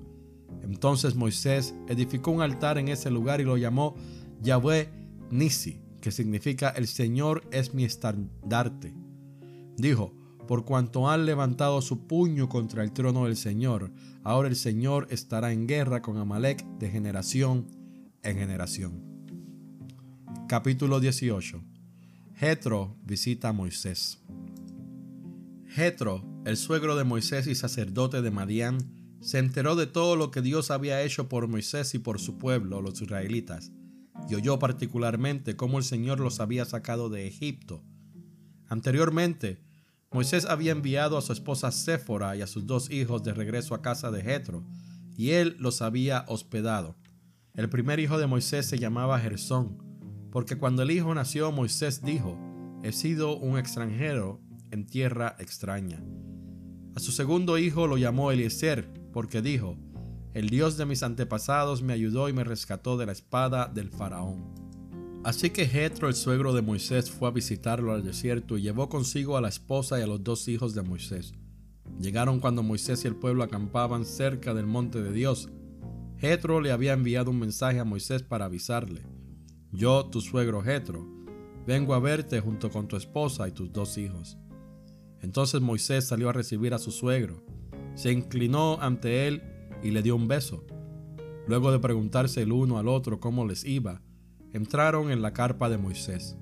Entonces 0.62 1.14
Moisés 1.14 1.75
edificó 1.88 2.32
un 2.32 2.42
altar 2.42 2.78
en 2.78 2.88
ese 2.88 3.10
lugar 3.10 3.40
y 3.40 3.44
lo 3.44 3.56
llamó 3.56 3.94
Yahweh 4.42 4.88
Nisi, 5.30 5.80
que 6.00 6.11
significa 6.11 6.70
el 6.70 6.87
Señor 6.87 7.42
es 7.52 7.75
mi 7.75 7.85
estandarte. 7.85 8.94
Dijo, 9.76 10.14
por 10.49 10.64
cuanto 10.64 11.09
han 11.09 11.26
levantado 11.26 11.80
su 11.82 12.06
puño 12.06 12.49
contra 12.49 12.82
el 12.82 12.92
trono 12.92 13.26
del 13.26 13.37
Señor, 13.37 13.92
ahora 14.25 14.49
el 14.49 14.56
Señor 14.56 15.06
estará 15.11 15.52
en 15.52 15.66
guerra 15.66 16.02
con 16.02 16.16
Amalek 16.16 16.64
de 16.78 16.90
generación 16.90 17.68
en 18.23 18.37
generación. 18.37 19.04
Capítulo 20.49 20.99
18. 20.99 21.62
Jetro 22.35 22.97
visita 23.04 23.50
a 23.50 23.52
Moisés. 23.52 24.23
Jetro, 25.66 26.25
el 26.44 26.56
suegro 26.56 26.97
de 26.97 27.04
Moisés 27.04 27.47
y 27.47 27.54
sacerdote 27.54 28.23
de 28.23 28.30
Madián, 28.32 28.78
se 29.20 29.38
enteró 29.38 29.76
de 29.76 29.87
todo 29.87 30.16
lo 30.16 30.30
que 30.30 30.42
Dios 30.42 30.70
había 30.70 31.02
hecho 31.02 31.28
por 31.28 31.47
Moisés 31.47 31.94
y 31.94 31.99
por 31.99 32.18
su 32.18 32.38
pueblo, 32.38 32.80
los 32.80 33.00
israelitas, 33.00 33.70
y 34.30 34.37
oyó 34.37 34.58
particularmente 34.58 35.56
cómo 35.56 35.78
el 35.78 35.84
Señor 35.84 36.20
los 36.20 36.38
había 36.38 36.64
sacado 36.64 37.08
de 37.08 37.26
Egipto. 37.26 37.82
Anteriormente, 38.68 39.58
Moisés 40.12 40.44
había 40.44 40.72
enviado 40.72 41.18
a 41.18 41.22
su 41.22 41.32
esposa 41.32 41.72
Séfora 41.72 42.37
y 42.37 42.42
a 42.42 42.46
sus 42.46 42.66
dos 42.66 42.90
hijos 42.90 43.25
de 43.25 43.34
regreso 43.34 43.75
a 43.75 43.82
casa 43.82 44.10
de 44.10 44.22
Jetro, 44.22 44.64
y 45.16 45.30
él 45.30 45.56
los 45.58 45.82
había 45.82 46.25
hospedado. 46.28 46.96
El 47.54 47.68
primer 47.68 47.99
hijo 47.99 48.18
de 48.18 48.28
Moisés 48.28 48.66
se 48.66 48.78
llamaba 48.78 49.18
Gersón, 49.18 49.78
porque 50.30 50.56
cuando 50.56 50.82
el 50.82 50.92
hijo 50.92 51.12
nació, 51.14 51.50
Moisés 51.50 52.02
dijo: 52.02 52.38
He 52.84 52.92
sido 52.92 53.37
un 53.37 53.58
extranjero 53.58 54.40
en 54.70 54.87
tierra 54.87 55.34
extraña. 55.40 56.02
A 56.94 57.00
su 57.00 57.10
segundo 57.10 57.58
hijo 57.58 57.88
lo 57.88 57.99
llamó 57.99 58.30
Eliezer, 58.30 58.88
porque 59.12 59.42
dijo, 59.42 59.76
El 60.32 60.49
Dios 60.49 60.76
de 60.76 60.87
mis 60.87 61.02
antepasados 61.02 61.82
me 61.82 61.92
ayudó 61.92 62.28
y 62.28 62.32
me 62.32 62.44
rescató 62.44 62.96
de 62.96 63.06
la 63.06 63.12
espada 63.12 63.66
del 63.66 63.90
faraón. 63.90 64.54
Así 65.25 65.50
que 65.50 65.66
Jetro, 65.66 66.06
el 66.06 66.14
suegro 66.14 66.52
de 66.52 66.62
Moisés, 66.62 67.10
fue 67.10 67.28
a 67.28 67.32
visitarlo 67.32 67.92
al 67.92 68.04
desierto 68.04 68.56
y 68.56 68.62
llevó 68.62 68.88
consigo 68.88 69.37
a 69.37 69.40
la 69.40 69.49
esposa 69.49 69.99
y 69.99 70.02
a 70.02 70.06
los 70.06 70.22
dos 70.22 70.46
hijos 70.46 70.72
de 70.72 70.82
Moisés. 70.82 71.34
Llegaron 71.99 72.38
cuando 72.38 72.62
Moisés 72.62 73.04
y 73.04 73.08
el 73.08 73.16
pueblo 73.16 73.42
acampaban 73.42 74.06
cerca 74.06 74.54
del 74.54 74.66
monte 74.66 75.02
de 75.02 75.12
Dios. 75.12 75.50
Jetro 76.16 76.60
le 76.60 76.70
había 76.70 76.92
enviado 76.92 77.30
un 77.30 77.40
mensaje 77.40 77.80
a 77.80 77.84
Moisés 77.84 78.22
para 78.22 78.44
avisarle: 78.44 79.02
Yo, 79.72 80.06
tu 80.06 80.20
suegro 80.20 80.62
Jetro, 80.62 81.06
vengo 81.66 81.92
a 81.92 81.99
verte 81.99 82.40
junto 82.40 82.70
con 82.70 82.87
tu 82.87 82.96
esposa 82.96 83.49
y 83.49 83.52
tus 83.52 83.72
dos 83.72 83.99
hijos. 83.99 84.38
Entonces 85.22 85.60
Moisés 85.60 86.06
salió 86.06 86.28
a 86.28 86.32
recibir 86.32 86.72
a 86.72 86.78
su 86.78 86.92
suegro, 86.92 87.44
se 87.94 88.12
inclinó 88.12 88.80
ante 88.80 89.26
él 89.26 89.50
y 89.82 89.90
le 89.90 90.02
dio 90.02 90.16
un 90.16 90.28
beso. 90.28 90.64
Luego 91.46 91.72
de 91.72 91.78
preguntarse 91.78 92.42
el 92.42 92.52
uno 92.52 92.78
al 92.78 92.88
otro 92.88 93.20
cómo 93.20 93.46
les 93.46 93.64
iba, 93.64 94.02
entraron 94.52 95.10
en 95.10 95.22
la 95.22 95.32
carpa 95.32 95.68
de 95.68 95.78
Moisés. 95.78 96.37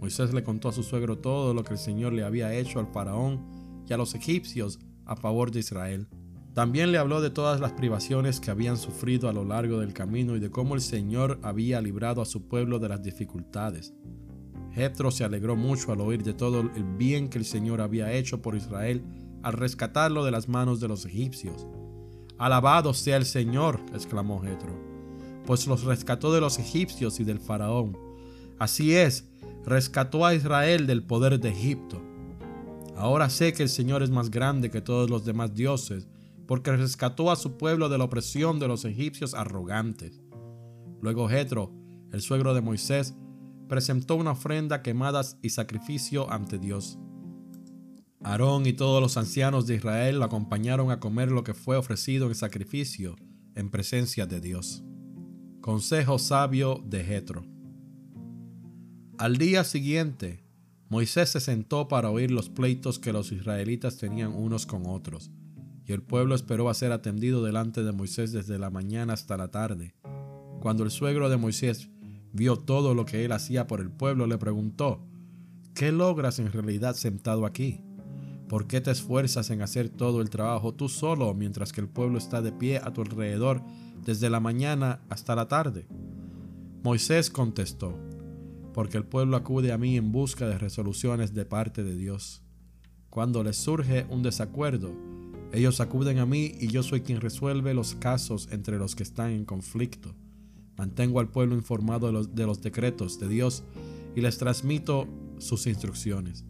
Moisés 0.00 0.34
le 0.34 0.42
contó 0.42 0.68
a 0.68 0.72
su 0.72 0.82
suegro 0.82 1.18
todo 1.18 1.54
lo 1.54 1.62
que 1.62 1.74
el 1.74 1.78
Señor 1.78 2.12
le 2.12 2.24
había 2.24 2.54
hecho 2.54 2.80
al 2.80 2.88
faraón 2.88 3.46
y 3.88 3.92
a 3.92 3.96
los 3.96 4.14
egipcios 4.14 4.78
a 5.06 5.16
favor 5.16 5.50
de 5.50 5.60
Israel. 5.60 6.08
También 6.54 6.92
le 6.92 6.98
habló 6.98 7.20
de 7.20 7.30
todas 7.30 7.60
las 7.60 7.72
privaciones 7.72 8.40
que 8.40 8.50
habían 8.50 8.76
sufrido 8.76 9.28
a 9.28 9.32
lo 9.32 9.44
largo 9.44 9.80
del 9.80 9.94
camino 9.94 10.36
y 10.36 10.40
de 10.40 10.50
cómo 10.50 10.74
el 10.74 10.82
Señor 10.82 11.38
había 11.42 11.80
librado 11.80 12.20
a 12.20 12.26
su 12.26 12.46
pueblo 12.46 12.78
de 12.78 12.88
las 12.88 13.02
dificultades. 13.02 13.94
Jetro 14.72 15.10
se 15.10 15.24
alegró 15.24 15.56
mucho 15.56 15.92
al 15.92 16.00
oír 16.00 16.22
de 16.22 16.34
todo 16.34 16.60
el 16.60 16.84
bien 16.96 17.28
que 17.28 17.38
el 17.38 17.44
Señor 17.44 17.80
había 17.80 18.12
hecho 18.12 18.42
por 18.42 18.54
Israel 18.54 19.02
al 19.42 19.54
rescatarlo 19.54 20.24
de 20.24 20.30
las 20.30 20.48
manos 20.48 20.80
de 20.80 20.88
los 20.88 21.04
egipcios. 21.06 21.66
Alabado 22.42 22.92
sea 22.92 23.18
el 23.18 23.24
Señor, 23.24 23.78
exclamó 23.94 24.40
Jetro, 24.40 24.76
pues 25.46 25.68
los 25.68 25.84
rescató 25.84 26.32
de 26.32 26.40
los 26.40 26.58
egipcios 26.58 27.20
y 27.20 27.24
del 27.24 27.38
faraón. 27.38 27.96
Así 28.58 28.96
es, 28.96 29.28
rescató 29.64 30.26
a 30.26 30.34
Israel 30.34 30.88
del 30.88 31.04
poder 31.04 31.38
de 31.38 31.50
Egipto. 31.50 32.02
Ahora 32.96 33.30
sé 33.30 33.52
que 33.52 33.62
el 33.62 33.68
Señor 33.68 34.02
es 34.02 34.10
más 34.10 34.28
grande 34.28 34.72
que 34.72 34.80
todos 34.80 35.08
los 35.08 35.24
demás 35.24 35.54
dioses, 35.54 36.08
porque 36.48 36.76
rescató 36.76 37.30
a 37.30 37.36
su 37.36 37.56
pueblo 37.56 37.88
de 37.88 37.98
la 37.98 38.04
opresión 38.06 38.58
de 38.58 38.66
los 38.66 38.84
egipcios 38.84 39.34
arrogantes. 39.34 40.20
Luego 41.00 41.28
Jetro, 41.28 41.72
el 42.10 42.22
suegro 42.22 42.54
de 42.54 42.60
Moisés, 42.60 43.14
presentó 43.68 44.16
una 44.16 44.32
ofrenda, 44.32 44.82
quemadas 44.82 45.38
y 45.42 45.50
sacrificio 45.50 46.28
ante 46.28 46.58
Dios. 46.58 46.98
Aarón 48.24 48.66
y 48.66 48.72
todos 48.72 49.02
los 49.02 49.16
ancianos 49.16 49.66
de 49.66 49.76
Israel 49.76 50.18
lo 50.18 50.24
acompañaron 50.24 50.90
a 50.90 51.00
comer 51.00 51.32
lo 51.32 51.42
que 51.42 51.54
fue 51.54 51.76
ofrecido 51.76 52.28
en 52.28 52.34
sacrificio 52.36 53.16
en 53.56 53.68
presencia 53.68 54.26
de 54.26 54.40
Dios. 54.40 54.84
Consejo 55.60 56.18
sabio 56.18 56.82
de 56.86 57.04
Jetro. 57.04 57.44
Al 59.18 59.36
día 59.36 59.64
siguiente, 59.64 60.44
Moisés 60.88 61.30
se 61.30 61.40
sentó 61.40 61.88
para 61.88 62.10
oír 62.10 62.30
los 62.30 62.48
pleitos 62.48 62.98
que 62.98 63.12
los 63.12 63.32
israelitas 63.32 63.96
tenían 63.96 64.32
unos 64.34 64.66
con 64.66 64.86
otros, 64.86 65.30
y 65.84 65.92
el 65.92 66.02
pueblo 66.02 66.34
esperó 66.34 66.68
a 66.68 66.74
ser 66.74 66.92
atendido 66.92 67.42
delante 67.42 67.82
de 67.82 67.92
Moisés 67.92 68.32
desde 68.32 68.58
la 68.58 68.70
mañana 68.70 69.14
hasta 69.14 69.36
la 69.36 69.50
tarde. 69.50 69.94
Cuando 70.60 70.84
el 70.84 70.90
suegro 70.90 71.28
de 71.28 71.36
Moisés 71.36 71.88
vio 72.32 72.56
todo 72.56 72.94
lo 72.94 73.04
que 73.04 73.24
él 73.24 73.32
hacía 73.32 73.66
por 73.66 73.80
el 73.80 73.90
pueblo, 73.90 74.26
le 74.26 74.38
preguntó, 74.38 75.06
¿qué 75.74 75.92
logras 75.92 76.38
en 76.38 76.52
realidad 76.52 76.94
sentado 76.94 77.46
aquí? 77.46 77.80
¿Por 78.52 78.66
qué 78.66 78.82
te 78.82 78.90
esfuerzas 78.90 79.48
en 79.48 79.62
hacer 79.62 79.88
todo 79.88 80.20
el 80.20 80.28
trabajo 80.28 80.74
tú 80.74 80.90
solo 80.90 81.32
mientras 81.32 81.72
que 81.72 81.80
el 81.80 81.88
pueblo 81.88 82.18
está 82.18 82.42
de 82.42 82.52
pie 82.52 82.76
a 82.76 82.92
tu 82.92 83.00
alrededor 83.00 83.62
desde 84.04 84.28
la 84.28 84.40
mañana 84.40 85.00
hasta 85.08 85.34
la 85.34 85.48
tarde? 85.48 85.86
Moisés 86.82 87.30
contestó, 87.30 87.98
porque 88.74 88.98
el 88.98 89.06
pueblo 89.06 89.38
acude 89.38 89.72
a 89.72 89.78
mí 89.78 89.96
en 89.96 90.12
busca 90.12 90.46
de 90.48 90.58
resoluciones 90.58 91.32
de 91.32 91.46
parte 91.46 91.82
de 91.82 91.96
Dios. 91.96 92.42
Cuando 93.08 93.42
les 93.42 93.56
surge 93.56 94.04
un 94.10 94.22
desacuerdo, 94.22 94.92
ellos 95.54 95.80
acuden 95.80 96.18
a 96.18 96.26
mí 96.26 96.52
y 96.60 96.66
yo 96.66 96.82
soy 96.82 97.00
quien 97.00 97.22
resuelve 97.22 97.72
los 97.72 97.94
casos 97.94 98.50
entre 98.52 98.76
los 98.76 98.94
que 98.94 99.02
están 99.02 99.30
en 99.30 99.46
conflicto. 99.46 100.14
Mantengo 100.76 101.20
al 101.20 101.30
pueblo 101.30 101.54
informado 101.54 102.08
de 102.08 102.12
los, 102.12 102.34
de 102.34 102.44
los 102.44 102.60
decretos 102.60 103.18
de 103.18 103.28
Dios 103.28 103.64
y 104.14 104.20
les 104.20 104.36
transmito 104.36 105.08
sus 105.38 105.66
instrucciones. 105.66 106.44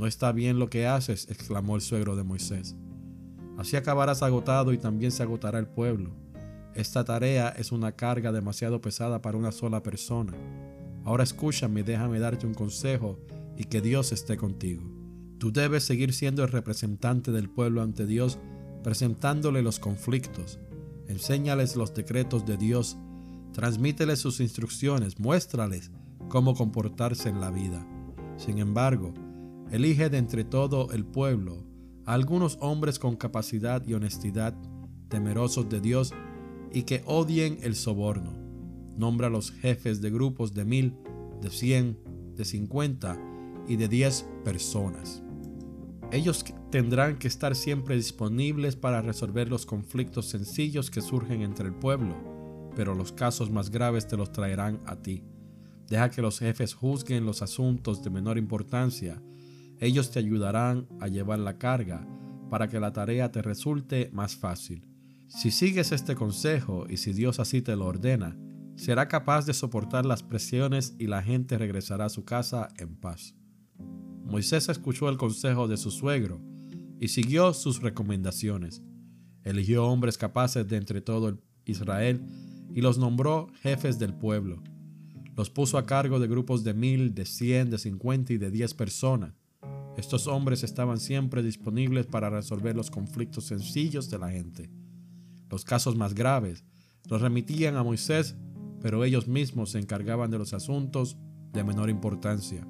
No 0.00 0.06
está 0.06 0.32
bien 0.32 0.58
lo 0.58 0.70
que 0.70 0.86
haces, 0.86 1.28
exclamó 1.28 1.76
el 1.76 1.82
suegro 1.82 2.16
de 2.16 2.24
Moisés. 2.24 2.74
Así 3.58 3.76
acabarás 3.76 4.22
agotado 4.22 4.72
y 4.72 4.78
también 4.78 5.12
se 5.12 5.22
agotará 5.22 5.58
el 5.58 5.66
pueblo. 5.66 6.16
Esta 6.74 7.04
tarea 7.04 7.50
es 7.50 7.70
una 7.70 7.92
carga 7.92 8.32
demasiado 8.32 8.80
pesada 8.80 9.20
para 9.20 9.36
una 9.36 9.52
sola 9.52 9.82
persona. 9.82 10.32
Ahora 11.04 11.24
escúchame 11.24 11.82
déjame 11.82 12.18
darte 12.18 12.46
un 12.46 12.54
consejo 12.54 13.18
y 13.58 13.64
que 13.64 13.82
Dios 13.82 14.12
esté 14.12 14.38
contigo. 14.38 14.82
Tú 15.36 15.52
debes 15.52 15.84
seguir 15.84 16.14
siendo 16.14 16.44
el 16.44 16.50
representante 16.50 17.30
del 17.30 17.50
pueblo 17.50 17.82
ante 17.82 18.06
Dios, 18.06 18.38
presentándole 18.82 19.60
los 19.60 19.78
conflictos. 19.78 20.58
Enséñales 21.08 21.76
los 21.76 21.92
decretos 21.92 22.46
de 22.46 22.56
Dios 22.56 22.96
Transmíteles 23.52 24.20
sus 24.20 24.40
instrucciones, 24.40 25.18
muéstrales 25.18 25.90
cómo 26.28 26.54
comportarse 26.54 27.28
en 27.28 27.40
la 27.40 27.50
vida. 27.50 27.84
Sin 28.36 28.58
embargo, 28.58 29.12
elige 29.70 30.10
de 30.10 30.18
entre 30.18 30.44
todo 30.44 30.92
el 30.92 31.04
pueblo 31.04 31.64
a 32.06 32.14
algunos 32.14 32.58
hombres 32.60 32.98
con 32.98 33.16
capacidad 33.16 33.86
y 33.86 33.94
honestidad, 33.94 34.54
temerosos 35.08 35.68
de 35.68 35.80
Dios 35.80 36.12
y 36.72 36.82
que 36.82 37.02
odien 37.06 37.58
el 37.62 37.74
soborno. 37.74 38.32
Nombra 38.96 39.28
a 39.28 39.30
los 39.30 39.50
jefes 39.50 40.00
de 40.00 40.10
grupos 40.10 40.54
de 40.54 40.64
mil, 40.64 40.94
de 41.40 41.50
cien, 41.50 41.98
de 42.34 42.44
cincuenta 42.44 43.18
y 43.68 43.76
de 43.76 43.88
diez 43.88 44.26
personas. 44.44 45.22
Ellos 46.12 46.44
tendrán 46.70 47.18
que 47.18 47.28
estar 47.28 47.54
siempre 47.54 47.94
disponibles 47.94 48.76
para 48.76 49.00
resolver 49.00 49.48
los 49.48 49.66
conflictos 49.66 50.26
sencillos 50.26 50.90
que 50.90 51.00
surgen 51.00 51.42
entre 51.42 51.68
el 51.68 51.74
pueblo 51.74 52.30
pero 52.74 52.94
los 52.94 53.12
casos 53.12 53.50
más 53.50 53.70
graves 53.70 54.06
te 54.06 54.16
los 54.16 54.32
traerán 54.32 54.80
a 54.86 54.96
ti. 54.96 55.24
Deja 55.88 56.10
que 56.10 56.22
los 56.22 56.38
jefes 56.38 56.74
juzguen 56.74 57.26
los 57.26 57.42
asuntos 57.42 58.02
de 58.02 58.10
menor 58.10 58.38
importancia. 58.38 59.20
Ellos 59.80 60.10
te 60.10 60.18
ayudarán 60.18 60.86
a 61.00 61.08
llevar 61.08 61.38
la 61.38 61.56
carga 61.56 62.06
para 62.50 62.68
que 62.68 62.78
la 62.78 62.92
tarea 62.92 63.32
te 63.32 63.40
resulte 63.40 64.10
más 64.12 64.36
fácil. 64.36 64.86
Si 65.26 65.50
sigues 65.50 65.90
este 65.92 66.14
consejo 66.14 66.84
y 66.88 66.98
si 66.98 67.12
Dios 67.14 67.40
así 67.40 67.62
te 67.62 67.74
lo 67.76 67.86
ordena, 67.86 68.36
será 68.76 69.08
capaz 69.08 69.46
de 69.46 69.54
soportar 69.54 70.04
las 70.04 70.22
presiones 70.22 70.94
y 70.98 71.06
la 71.06 71.22
gente 71.22 71.56
regresará 71.56 72.06
a 72.06 72.10
su 72.10 72.24
casa 72.24 72.68
en 72.76 72.96
paz. 72.96 73.34
Moisés 74.24 74.68
escuchó 74.68 75.08
el 75.08 75.16
consejo 75.16 75.66
de 75.66 75.76
su 75.76 75.90
suegro 75.90 76.42
y 77.00 77.08
siguió 77.08 77.54
sus 77.54 77.80
recomendaciones. 77.80 78.82
Eligió 79.44 79.86
hombres 79.86 80.18
capaces 80.18 80.68
de 80.68 80.76
entre 80.76 81.00
todo 81.00 81.38
Israel 81.64 82.20
y 82.74 82.82
los 82.82 82.98
nombró 82.98 83.48
jefes 83.62 83.98
del 83.98 84.12
pueblo. 84.12 84.62
Los 85.36 85.48
puso 85.48 85.78
a 85.78 85.86
cargo 85.86 86.20
de 86.20 86.28
grupos 86.28 86.64
de 86.64 86.74
mil, 86.74 87.14
de 87.14 87.24
cien, 87.24 87.70
de 87.70 87.78
cincuenta 87.78 88.34
y 88.34 88.38
de 88.38 88.50
diez 88.50 88.74
personas. 88.74 89.39
Estos 90.00 90.28
hombres 90.28 90.62
estaban 90.62 90.98
siempre 90.98 91.42
disponibles 91.42 92.06
para 92.06 92.30
resolver 92.30 92.74
los 92.74 92.90
conflictos 92.90 93.44
sencillos 93.44 94.08
de 94.08 94.18
la 94.18 94.30
gente. 94.30 94.70
Los 95.50 95.66
casos 95.66 95.94
más 95.94 96.14
graves 96.14 96.64
los 97.06 97.20
remitían 97.20 97.76
a 97.76 97.82
Moisés, 97.82 98.34
pero 98.80 99.04
ellos 99.04 99.28
mismos 99.28 99.72
se 99.72 99.78
encargaban 99.78 100.30
de 100.30 100.38
los 100.38 100.54
asuntos 100.54 101.18
de 101.52 101.64
menor 101.64 101.90
importancia. 101.90 102.66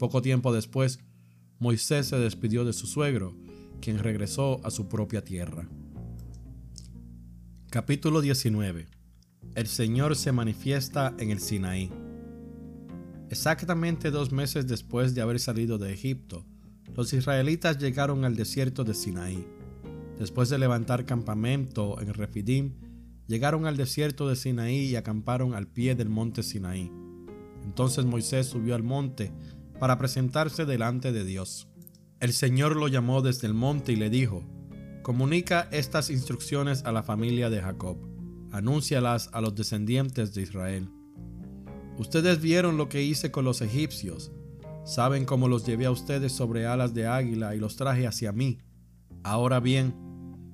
Poco 0.00 0.22
tiempo 0.22 0.52
después, 0.52 0.98
Moisés 1.60 2.08
se 2.08 2.18
despidió 2.18 2.64
de 2.64 2.72
su 2.72 2.88
suegro, 2.88 3.36
quien 3.80 4.00
regresó 4.00 4.60
a 4.64 4.72
su 4.72 4.88
propia 4.88 5.22
tierra. 5.22 5.68
Capítulo 7.70 8.22
19 8.22 8.88
El 9.54 9.68
Señor 9.68 10.16
se 10.16 10.32
manifiesta 10.32 11.14
en 11.20 11.30
el 11.30 11.38
Sinaí. 11.38 11.92
Exactamente 13.30 14.10
dos 14.10 14.32
meses 14.32 14.66
después 14.66 15.14
de 15.14 15.22
haber 15.22 15.38
salido 15.38 15.78
de 15.78 15.92
Egipto, 15.92 16.44
los 16.96 17.12
israelitas 17.12 17.78
llegaron 17.78 18.24
al 18.24 18.34
desierto 18.34 18.82
de 18.82 18.92
Sinaí. 18.92 19.46
Después 20.18 20.48
de 20.48 20.58
levantar 20.58 21.06
campamento 21.06 22.00
en 22.00 22.12
Refidim, 22.12 22.74
llegaron 23.28 23.66
al 23.66 23.76
desierto 23.76 24.28
de 24.28 24.34
Sinaí 24.34 24.86
y 24.86 24.96
acamparon 24.96 25.54
al 25.54 25.68
pie 25.68 25.94
del 25.94 26.08
monte 26.08 26.42
Sinaí. 26.42 26.90
Entonces 27.62 28.04
Moisés 28.04 28.48
subió 28.48 28.74
al 28.74 28.82
monte 28.82 29.30
para 29.78 29.96
presentarse 29.96 30.66
delante 30.66 31.12
de 31.12 31.24
Dios. 31.24 31.68
El 32.18 32.32
Señor 32.32 32.74
lo 32.74 32.88
llamó 32.88 33.22
desde 33.22 33.46
el 33.46 33.54
monte 33.54 33.92
y 33.92 33.96
le 33.96 34.10
dijo, 34.10 34.44
Comunica 35.02 35.68
estas 35.70 36.10
instrucciones 36.10 36.84
a 36.84 36.90
la 36.90 37.04
familia 37.04 37.48
de 37.48 37.62
Jacob, 37.62 37.96
anúncialas 38.50 39.30
a 39.32 39.40
los 39.40 39.54
descendientes 39.54 40.34
de 40.34 40.42
Israel. 40.42 40.90
Ustedes 42.00 42.40
vieron 42.40 42.78
lo 42.78 42.88
que 42.88 43.02
hice 43.02 43.30
con 43.30 43.44
los 43.44 43.60
egipcios, 43.60 44.32
saben 44.86 45.26
cómo 45.26 45.48
los 45.48 45.66
llevé 45.66 45.84
a 45.84 45.90
ustedes 45.90 46.32
sobre 46.32 46.64
alas 46.64 46.94
de 46.94 47.06
águila 47.06 47.54
y 47.54 47.58
los 47.58 47.76
traje 47.76 48.06
hacia 48.06 48.32
mí. 48.32 48.56
Ahora 49.22 49.60
bien, 49.60 49.94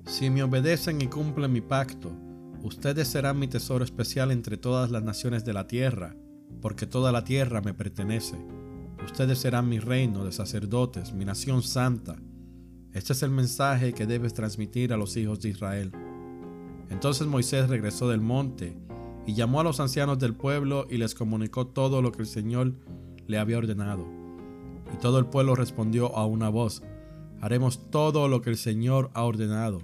si 0.05 0.29
me 0.29 0.43
obedecen 0.43 0.99
y 0.99 1.07
cumplen 1.07 1.53
mi 1.53 1.61
pacto, 1.61 2.11
ustedes 2.63 3.07
serán 3.07 3.39
mi 3.39 3.47
tesoro 3.47 3.85
especial 3.85 4.31
entre 4.31 4.57
todas 4.57 4.91
las 4.91 5.03
naciones 5.03 5.45
de 5.45 5.53
la 5.53 5.67
tierra, 5.67 6.17
porque 6.61 6.85
toda 6.85 7.13
la 7.13 7.23
tierra 7.23 7.61
me 7.61 7.73
pertenece. 7.73 8.35
Ustedes 9.05 9.39
serán 9.39 9.69
mi 9.69 9.79
reino 9.79 10.25
de 10.25 10.33
sacerdotes, 10.33 11.13
mi 11.13 11.23
nación 11.23 11.63
santa. 11.63 12.17
Este 12.91 13.13
es 13.13 13.23
el 13.23 13.31
mensaje 13.31 13.93
que 13.93 14.05
debes 14.05 14.33
transmitir 14.33 14.91
a 14.91 14.97
los 14.97 15.15
hijos 15.15 15.39
de 15.39 15.47
Israel. 15.47 15.93
Entonces 16.89 17.25
Moisés 17.25 17.69
regresó 17.69 18.09
del 18.09 18.19
monte 18.19 18.75
y 19.27 19.33
llamó 19.33 19.59
a 19.59 19.63
los 19.65 19.81
ancianos 19.81 20.17
del 20.19 20.33
pueblo 20.33 20.87
y 20.89 20.97
les 20.97 21.13
comunicó 21.13 21.67
todo 21.67 22.01
lo 22.01 22.13
que 22.13 22.21
el 22.21 22.27
Señor 22.27 22.73
le 23.27 23.37
había 23.37 23.57
ordenado. 23.57 24.07
Y 24.93 24.97
todo 25.01 25.19
el 25.19 25.25
pueblo 25.25 25.53
respondió 25.53 26.15
a 26.15 26.25
una 26.25 26.47
voz, 26.47 26.81
haremos 27.41 27.91
todo 27.91 28.29
lo 28.29 28.41
que 28.41 28.49
el 28.49 28.57
Señor 28.57 29.11
ha 29.13 29.23
ordenado. 29.23 29.81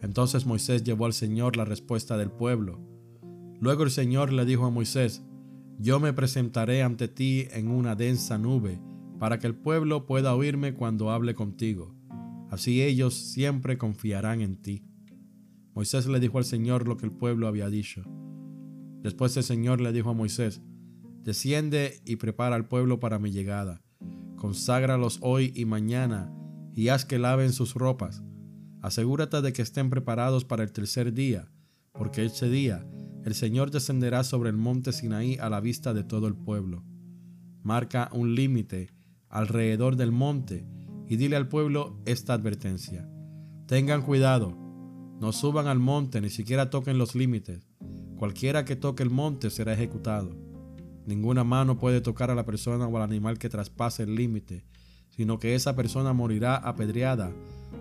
Entonces 0.00 0.46
Moisés 0.46 0.84
llevó 0.84 1.04
al 1.04 1.12
Señor 1.12 1.58
la 1.58 1.66
respuesta 1.66 2.16
del 2.16 2.30
pueblo. 2.30 2.80
Luego 3.60 3.84
el 3.84 3.90
Señor 3.90 4.32
le 4.32 4.46
dijo 4.46 4.64
a 4.64 4.70
Moisés, 4.70 5.22
yo 5.78 6.00
me 6.00 6.14
presentaré 6.14 6.82
ante 6.82 7.08
ti 7.08 7.46
en 7.52 7.68
una 7.68 7.94
densa 7.94 8.38
nube, 8.38 8.80
para 9.18 9.38
que 9.38 9.46
el 9.46 9.54
pueblo 9.54 10.06
pueda 10.06 10.34
oírme 10.34 10.72
cuando 10.72 11.10
hable 11.10 11.34
contigo. 11.34 11.94
Así 12.50 12.82
ellos 12.82 13.14
siempre 13.14 13.76
confiarán 13.76 14.40
en 14.40 14.56
ti. 14.56 14.82
Moisés 15.74 16.06
le 16.06 16.20
dijo 16.20 16.38
al 16.38 16.44
Señor 16.44 16.88
lo 16.88 16.96
que 16.96 17.04
el 17.06 17.12
pueblo 17.12 17.46
había 17.46 17.68
dicho. 17.68 18.02
Después 19.02 19.36
el 19.36 19.42
Señor 19.42 19.80
le 19.80 19.92
dijo 19.92 20.10
a 20.10 20.14
Moisés, 20.14 20.62
Desciende 21.22 22.00
y 22.04 22.16
prepara 22.16 22.56
al 22.56 22.66
pueblo 22.66 22.98
para 22.98 23.18
mi 23.18 23.30
llegada. 23.30 23.82
Conságralos 24.36 25.18
hoy 25.22 25.52
y 25.54 25.64
mañana, 25.64 26.32
y 26.74 26.88
haz 26.88 27.04
que 27.04 27.18
laven 27.18 27.52
sus 27.52 27.74
ropas. 27.74 28.22
Asegúrate 28.80 29.40
de 29.40 29.52
que 29.52 29.62
estén 29.62 29.90
preparados 29.90 30.44
para 30.44 30.64
el 30.64 30.72
tercer 30.72 31.12
día, 31.12 31.48
porque 31.92 32.24
ese 32.24 32.50
día 32.50 32.84
el 33.24 33.34
Señor 33.34 33.70
descenderá 33.70 34.24
sobre 34.24 34.50
el 34.50 34.56
monte 34.56 34.92
Sinaí 34.92 35.36
a 35.38 35.48
la 35.48 35.60
vista 35.60 35.94
de 35.94 36.02
todo 36.02 36.26
el 36.26 36.34
pueblo. 36.34 36.82
Marca 37.62 38.10
un 38.12 38.34
límite 38.34 38.90
alrededor 39.28 39.94
del 39.94 40.10
monte 40.10 40.66
y 41.06 41.16
dile 41.16 41.36
al 41.36 41.48
pueblo 41.48 42.00
esta 42.04 42.34
advertencia. 42.34 43.08
Tengan 43.66 44.02
cuidado, 44.02 44.58
no 45.20 45.32
suban 45.32 45.68
al 45.68 45.78
monte 45.78 46.20
ni 46.20 46.30
siquiera 46.30 46.68
toquen 46.68 46.98
los 46.98 47.14
límites. 47.14 47.71
Cualquiera 48.22 48.64
que 48.64 48.76
toque 48.76 49.02
el 49.02 49.10
monte 49.10 49.50
será 49.50 49.72
ejecutado. 49.72 50.30
Ninguna 51.06 51.42
mano 51.42 51.76
puede 51.76 52.00
tocar 52.00 52.30
a 52.30 52.36
la 52.36 52.46
persona 52.46 52.86
o 52.86 52.96
al 52.96 53.02
animal 53.02 53.36
que 53.36 53.48
traspase 53.48 54.04
el 54.04 54.14
límite, 54.14 54.64
sino 55.08 55.40
que 55.40 55.56
esa 55.56 55.74
persona 55.74 56.12
morirá 56.12 56.54
apedreada 56.54 57.32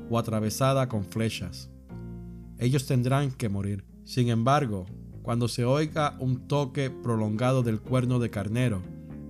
o 0.09 0.17
atravesada 0.17 0.89
con 0.89 1.05
flechas. 1.05 1.69
Ellos 2.57 2.87
tendrán 2.87 3.29
que 3.29 3.49
morir. 3.49 3.85
Sin 4.03 4.29
embargo, 4.29 4.87
cuando 5.21 5.47
se 5.47 5.63
oiga 5.63 6.15
un 6.17 6.47
toque 6.47 6.89
prolongado 6.89 7.61
del 7.61 7.79
cuerno 7.79 8.17
de 8.17 8.31
carnero, 8.31 8.81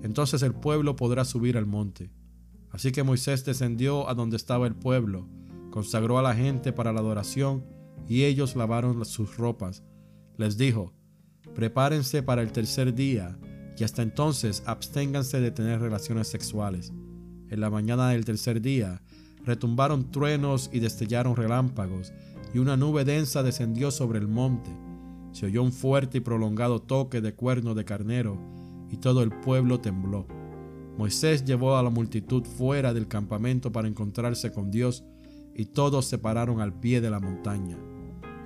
entonces 0.03 0.41
el 0.43 0.53
pueblo 0.53 0.95
podrá 0.95 1.25
subir 1.25 1.57
al 1.57 1.65
monte. 1.65 2.09
Así 2.69 2.93
que 2.93 3.03
Moisés 3.03 3.43
descendió 3.43 4.07
a 4.07 4.13
donde 4.13 4.37
estaba 4.37 4.65
el 4.65 4.75
pueblo, 4.75 5.27
consagró 5.71 6.19
a 6.19 6.23
la 6.23 6.35
gente 6.35 6.71
para 6.71 6.93
la 6.93 7.01
adoración 7.01 7.65
y 8.07 8.23
ellos 8.23 8.55
lavaron 8.55 9.03
sus 9.03 9.35
ropas. 9.35 9.83
Les 10.37 10.57
dijo, 10.57 10.93
prepárense 11.53 12.23
para 12.23 12.41
el 12.41 12.51
tercer 12.51 12.93
día 12.93 13.37
y 13.77 13.83
hasta 13.83 14.01
entonces 14.01 14.63
absténganse 14.65 15.39
de 15.39 15.51
tener 15.51 15.79
relaciones 15.79 16.27
sexuales. 16.27 16.91
En 17.49 17.59
la 17.61 17.69
mañana 17.69 18.09
del 18.09 18.25
tercer 18.25 18.61
día 18.61 19.01
retumbaron 19.45 20.11
truenos 20.11 20.69
y 20.71 20.79
destellaron 20.79 21.35
relámpagos, 21.35 22.13
y 22.53 22.59
una 22.59 22.77
nube 22.77 23.05
densa 23.05 23.43
descendió 23.43 23.91
sobre 23.91 24.19
el 24.19 24.27
monte 24.27 24.69
se 25.31 25.45
oyó 25.45 25.63
un 25.63 25.71
fuerte 25.71 26.17
y 26.17 26.21
prolongado 26.21 26.81
toque 26.81 27.21
de 27.21 27.33
cuerno 27.33 27.73
de 27.73 27.85
carnero, 27.85 28.37
y 28.89 28.97
todo 28.97 29.23
el 29.23 29.31
pueblo 29.31 29.79
tembló. 29.79 30.27
Moisés 30.97 31.45
llevó 31.45 31.77
a 31.77 31.83
la 31.83 31.89
multitud 31.89 32.43
fuera 32.43 32.93
del 32.93 33.07
campamento 33.07 33.71
para 33.71 33.87
encontrarse 33.87 34.51
con 34.51 34.71
Dios, 34.71 35.03
y 35.55 35.65
todos 35.65 36.05
se 36.05 36.17
pararon 36.17 36.59
al 36.59 36.73
pie 36.73 37.01
de 37.01 37.09
la 37.09 37.19
montaña. 37.19 37.77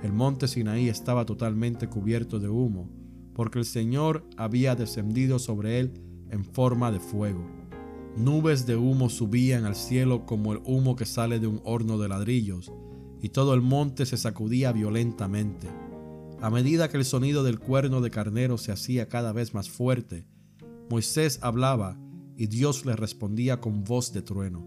El 0.02 0.12
monte 0.12 0.48
Sinaí 0.48 0.88
estaba 0.88 1.24
totalmente 1.24 1.88
cubierto 1.88 2.38
de 2.38 2.48
humo, 2.48 2.90
porque 3.34 3.58
el 3.58 3.64
Señor 3.64 4.28
había 4.36 4.74
descendido 4.74 5.38
sobre 5.38 5.80
él 5.80 5.94
en 6.30 6.44
forma 6.44 6.92
de 6.92 7.00
fuego. 7.00 7.44
Nubes 8.16 8.66
de 8.66 8.76
humo 8.76 9.10
subían 9.10 9.64
al 9.64 9.74
cielo 9.74 10.24
como 10.26 10.52
el 10.52 10.60
humo 10.64 10.96
que 10.96 11.04
sale 11.04 11.38
de 11.38 11.46
un 11.46 11.60
horno 11.64 11.98
de 11.98 12.08
ladrillos, 12.08 12.72
y 13.20 13.30
todo 13.30 13.54
el 13.54 13.62
monte 13.62 14.06
se 14.06 14.16
sacudía 14.16 14.72
violentamente. 14.72 15.68
A 16.40 16.50
medida 16.50 16.88
que 16.88 16.98
el 16.98 17.04
sonido 17.04 17.42
del 17.44 17.58
cuerno 17.58 18.00
de 18.00 18.10
carnero 18.10 18.58
se 18.58 18.72
hacía 18.72 19.08
cada 19.08 19.32
vez 19.32 19.54
más 19.54 19.70
fuerte, 19.70 20.26
Moisés 20.90 21.38
hablaba 21.42 21.98
y 22.36 22.46
Dios 22.46 22.84
le 22.84 22.94
respondía 22.94 23.60
con 23.60 23.84
voz 23.84 24.12
de 24.12 24.22
trueno. 24.22 24.66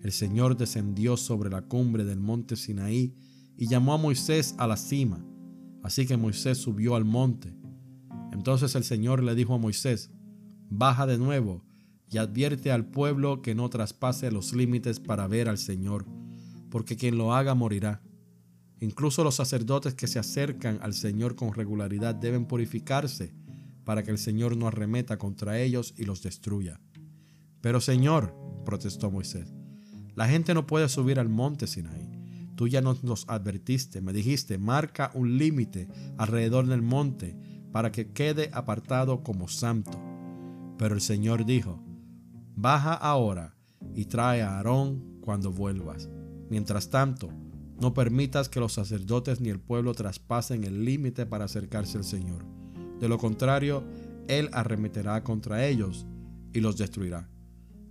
El 0.00 0.12
Señor 0.12 0.56
descendió 0.56 1.16
sobre 1.16 1.50
la 1.50 1.62
cumbre 1.62 2.04
del 2.04 2.20
monte 2.20 2.56
Sinaí 2.56 3.14
y 3.56 3.66
llamó 3.66 3.94
a 3.94 3.98
Moisés 3.98 4.54
a 4.58 4.66
la 4.66 4.76
cima. 4.76 5.24
Así 5.82 6.06
que 6.06 6.16
Moisés 6.16 6.58
subió 6.58 6.94
al 6.94 7.04
monte. 7.04 7.54
Entonces 8.32 8.74
el 8.74 8.84
Señor 8.84 9.22
le 9.22 9.34
dijo 9.34 9.54
a 9.54 9.58
Moisés, 9.58 10.10
Baja 10.70 11.06
de 11.06 11.18
nuevo 11.18 11.64
y 12.10 12.18
advierte 12.18 12.72
al 12.72 12.86
pueblo 12.86 13.42
que 13.42 13.54
no 13.54 13.68
traspase 13.68 14.30
los 14.30 14.52
límites 14.52 15.00
para 15.00 15.26
ver 15.26 15.48
al 15.48 15.58
Señor, 15.58 16.06
porque 16.70 16.96
quien 16.96 17.18
lo 17.18 17.34
haga 17.34 17.54
morirá. 17.54 18.02
Incluso 18.80 19.22
los 19.22 19.36
sacerdotes 19.36 19.94
que 19.94 20.06
se 20.06 20.18
acercan 20.18 20.78
al 20.82 20.94
Señor 20.94 21.36
con 21.36 21.54
regularidad 21.54 22.14
deben 22.14 22.46
purificarse 22.46 23.34
para 23.84 24.02
que 24.02 24.10
el 24.10 24.18
Señor 24.18 24.56
no 24.56 24.66
arremeta 24.66 25.18
contra 25.18 25.58
ellos 25.58 25.94
y 25.96 26.04
los 26.04 26.22
destruya. 26.22 26.80
Pero 27.60 27.80
Señor, 27.80 28.34
protestó 28.64 29.10
Moisés, 29.10 29.52
la 30.14 30.28
gente 30.28 30.52
no 30.52 30.66
puede 30.66 30.88
subir 30.88 31.18
al 31.18 31.28
monte 31.28 31.66
Sinaí. 31.66 32.11
Tú 32.62 32.68
ya 32.68 32.80
nos, 32.80 33.02
nos 33.02 33.24
advertiste, 33.28 34.00
me 34.00 34.12
dijiste, 34.12 34.56
marca 34.56 35.10
un 35.14 35.36
límite 35.36 35.88
alrededor 36.16 36.64
del 36.68 36.80
monte 36.80 37.36
para 37.72 37.90
que 37.90 38.12
quede 38.12 38.50
apartado 38.52 39.24
como 39.24 39.48
santo. 39.48 40.00
Pero 40.78 40.94
el 40.94 41.00
Señor 41.00 41.44
dijo, 41.44 41.82
baja 42.54 42.94
ahora 42.94 43.56
y 43.96 44.04
trae 44.04 44.42
a 44.42 44.58
Aarón 44.58 45.18
cuando 45.22 45.50
vuelvas. 45.50 46.08
Mientras 46.50 46.88
tanto, 46.88 47.30
no 47.80 47.94
permitas 47.94 48.48
que 48.48 48.60
los 48.60 48.74
sacerdotes 48.74 49.40
ni 49.40 49.48
el 49.48 49.58
pueblo 49.58 49.92
traspasen 49.92 50.62
el 50.62 50.84
límite 50.84 51.26
para 51.26 51.46
acercarse 51.46 51.98
al 51.98 52.04
Señor. 52.04 52.44
De 53.00 53.08
lo 53.08 53.18
contrario, 53.18 53.82
Él 54.28 54.50
arremeterá 54.52 55.24
contra 55.24 55.66
ellos 55.66 56.06
y 56.52 56.60
los 56.60 56.78
destruirá. 56.78 57.28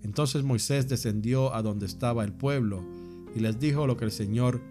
Entonces 0.02 0.44
Moisés 0.44 0.88
descendió 0.88 1.54
a 1.54 1.62
donde 1.62 1.88
estaba 1.88 2.24
el 2.24 2.32
pueblo 2.32 3.01
y 3.36 3.40
les 3.40 3.60
dijo 3.60 3.88
lo 3.88 3.98
que 3.98 4.06
el 4.06 4.12
Señor 4.12 4.62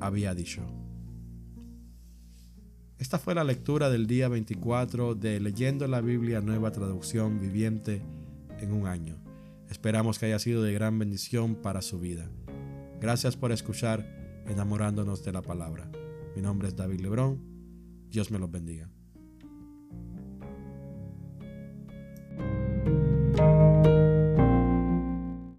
había 0.00 0.34
dicho. 0.34 0.62
Esta 2.98 3.18
fue 3.18 3.34
la 3.34 3.44
lectura 3.44 3.90
del 3.90 4.06
día 4.06 4.28
24 4.28 5.14
de 5.14 5.40
Leyendo 5.40 5.86
la 5.88 6.00
Biblia 6.00 6.40
Nueva 6.40 6.70
Traducción 6.70 7.40
Viviente 7.40 8.02
en 8.60 8.72
un 8.72 8.86
año. 8.86 9.16
Esperamos 9.68 10.18
que 10.18 10.26
haya 10.26 10.38
sido 10.38 10.62
de 10.62 10.72
gran 10.72 10.98
bendición 10.98 11.56
para 11.56 11.82
su 11.82 11.98
vida. 11.98 12.30
Gracias 13.00 13.36
por 13.36 13.52
escuchar 13.52 14.42
enamorándonos 14.46 15.24
de 15.24 15.32
la 15.32 15.42
palabra. 15.42 15.90
Mi 16.36 16.42
nombre 16.42 16.68
es 16.68 16.76
David 16.76 17.00
Lebrón. 17.00 17.42
Dios 18.08 18.30
me 18.30 18.38
los 18.38 18.50
bendiga. 18.50 18.88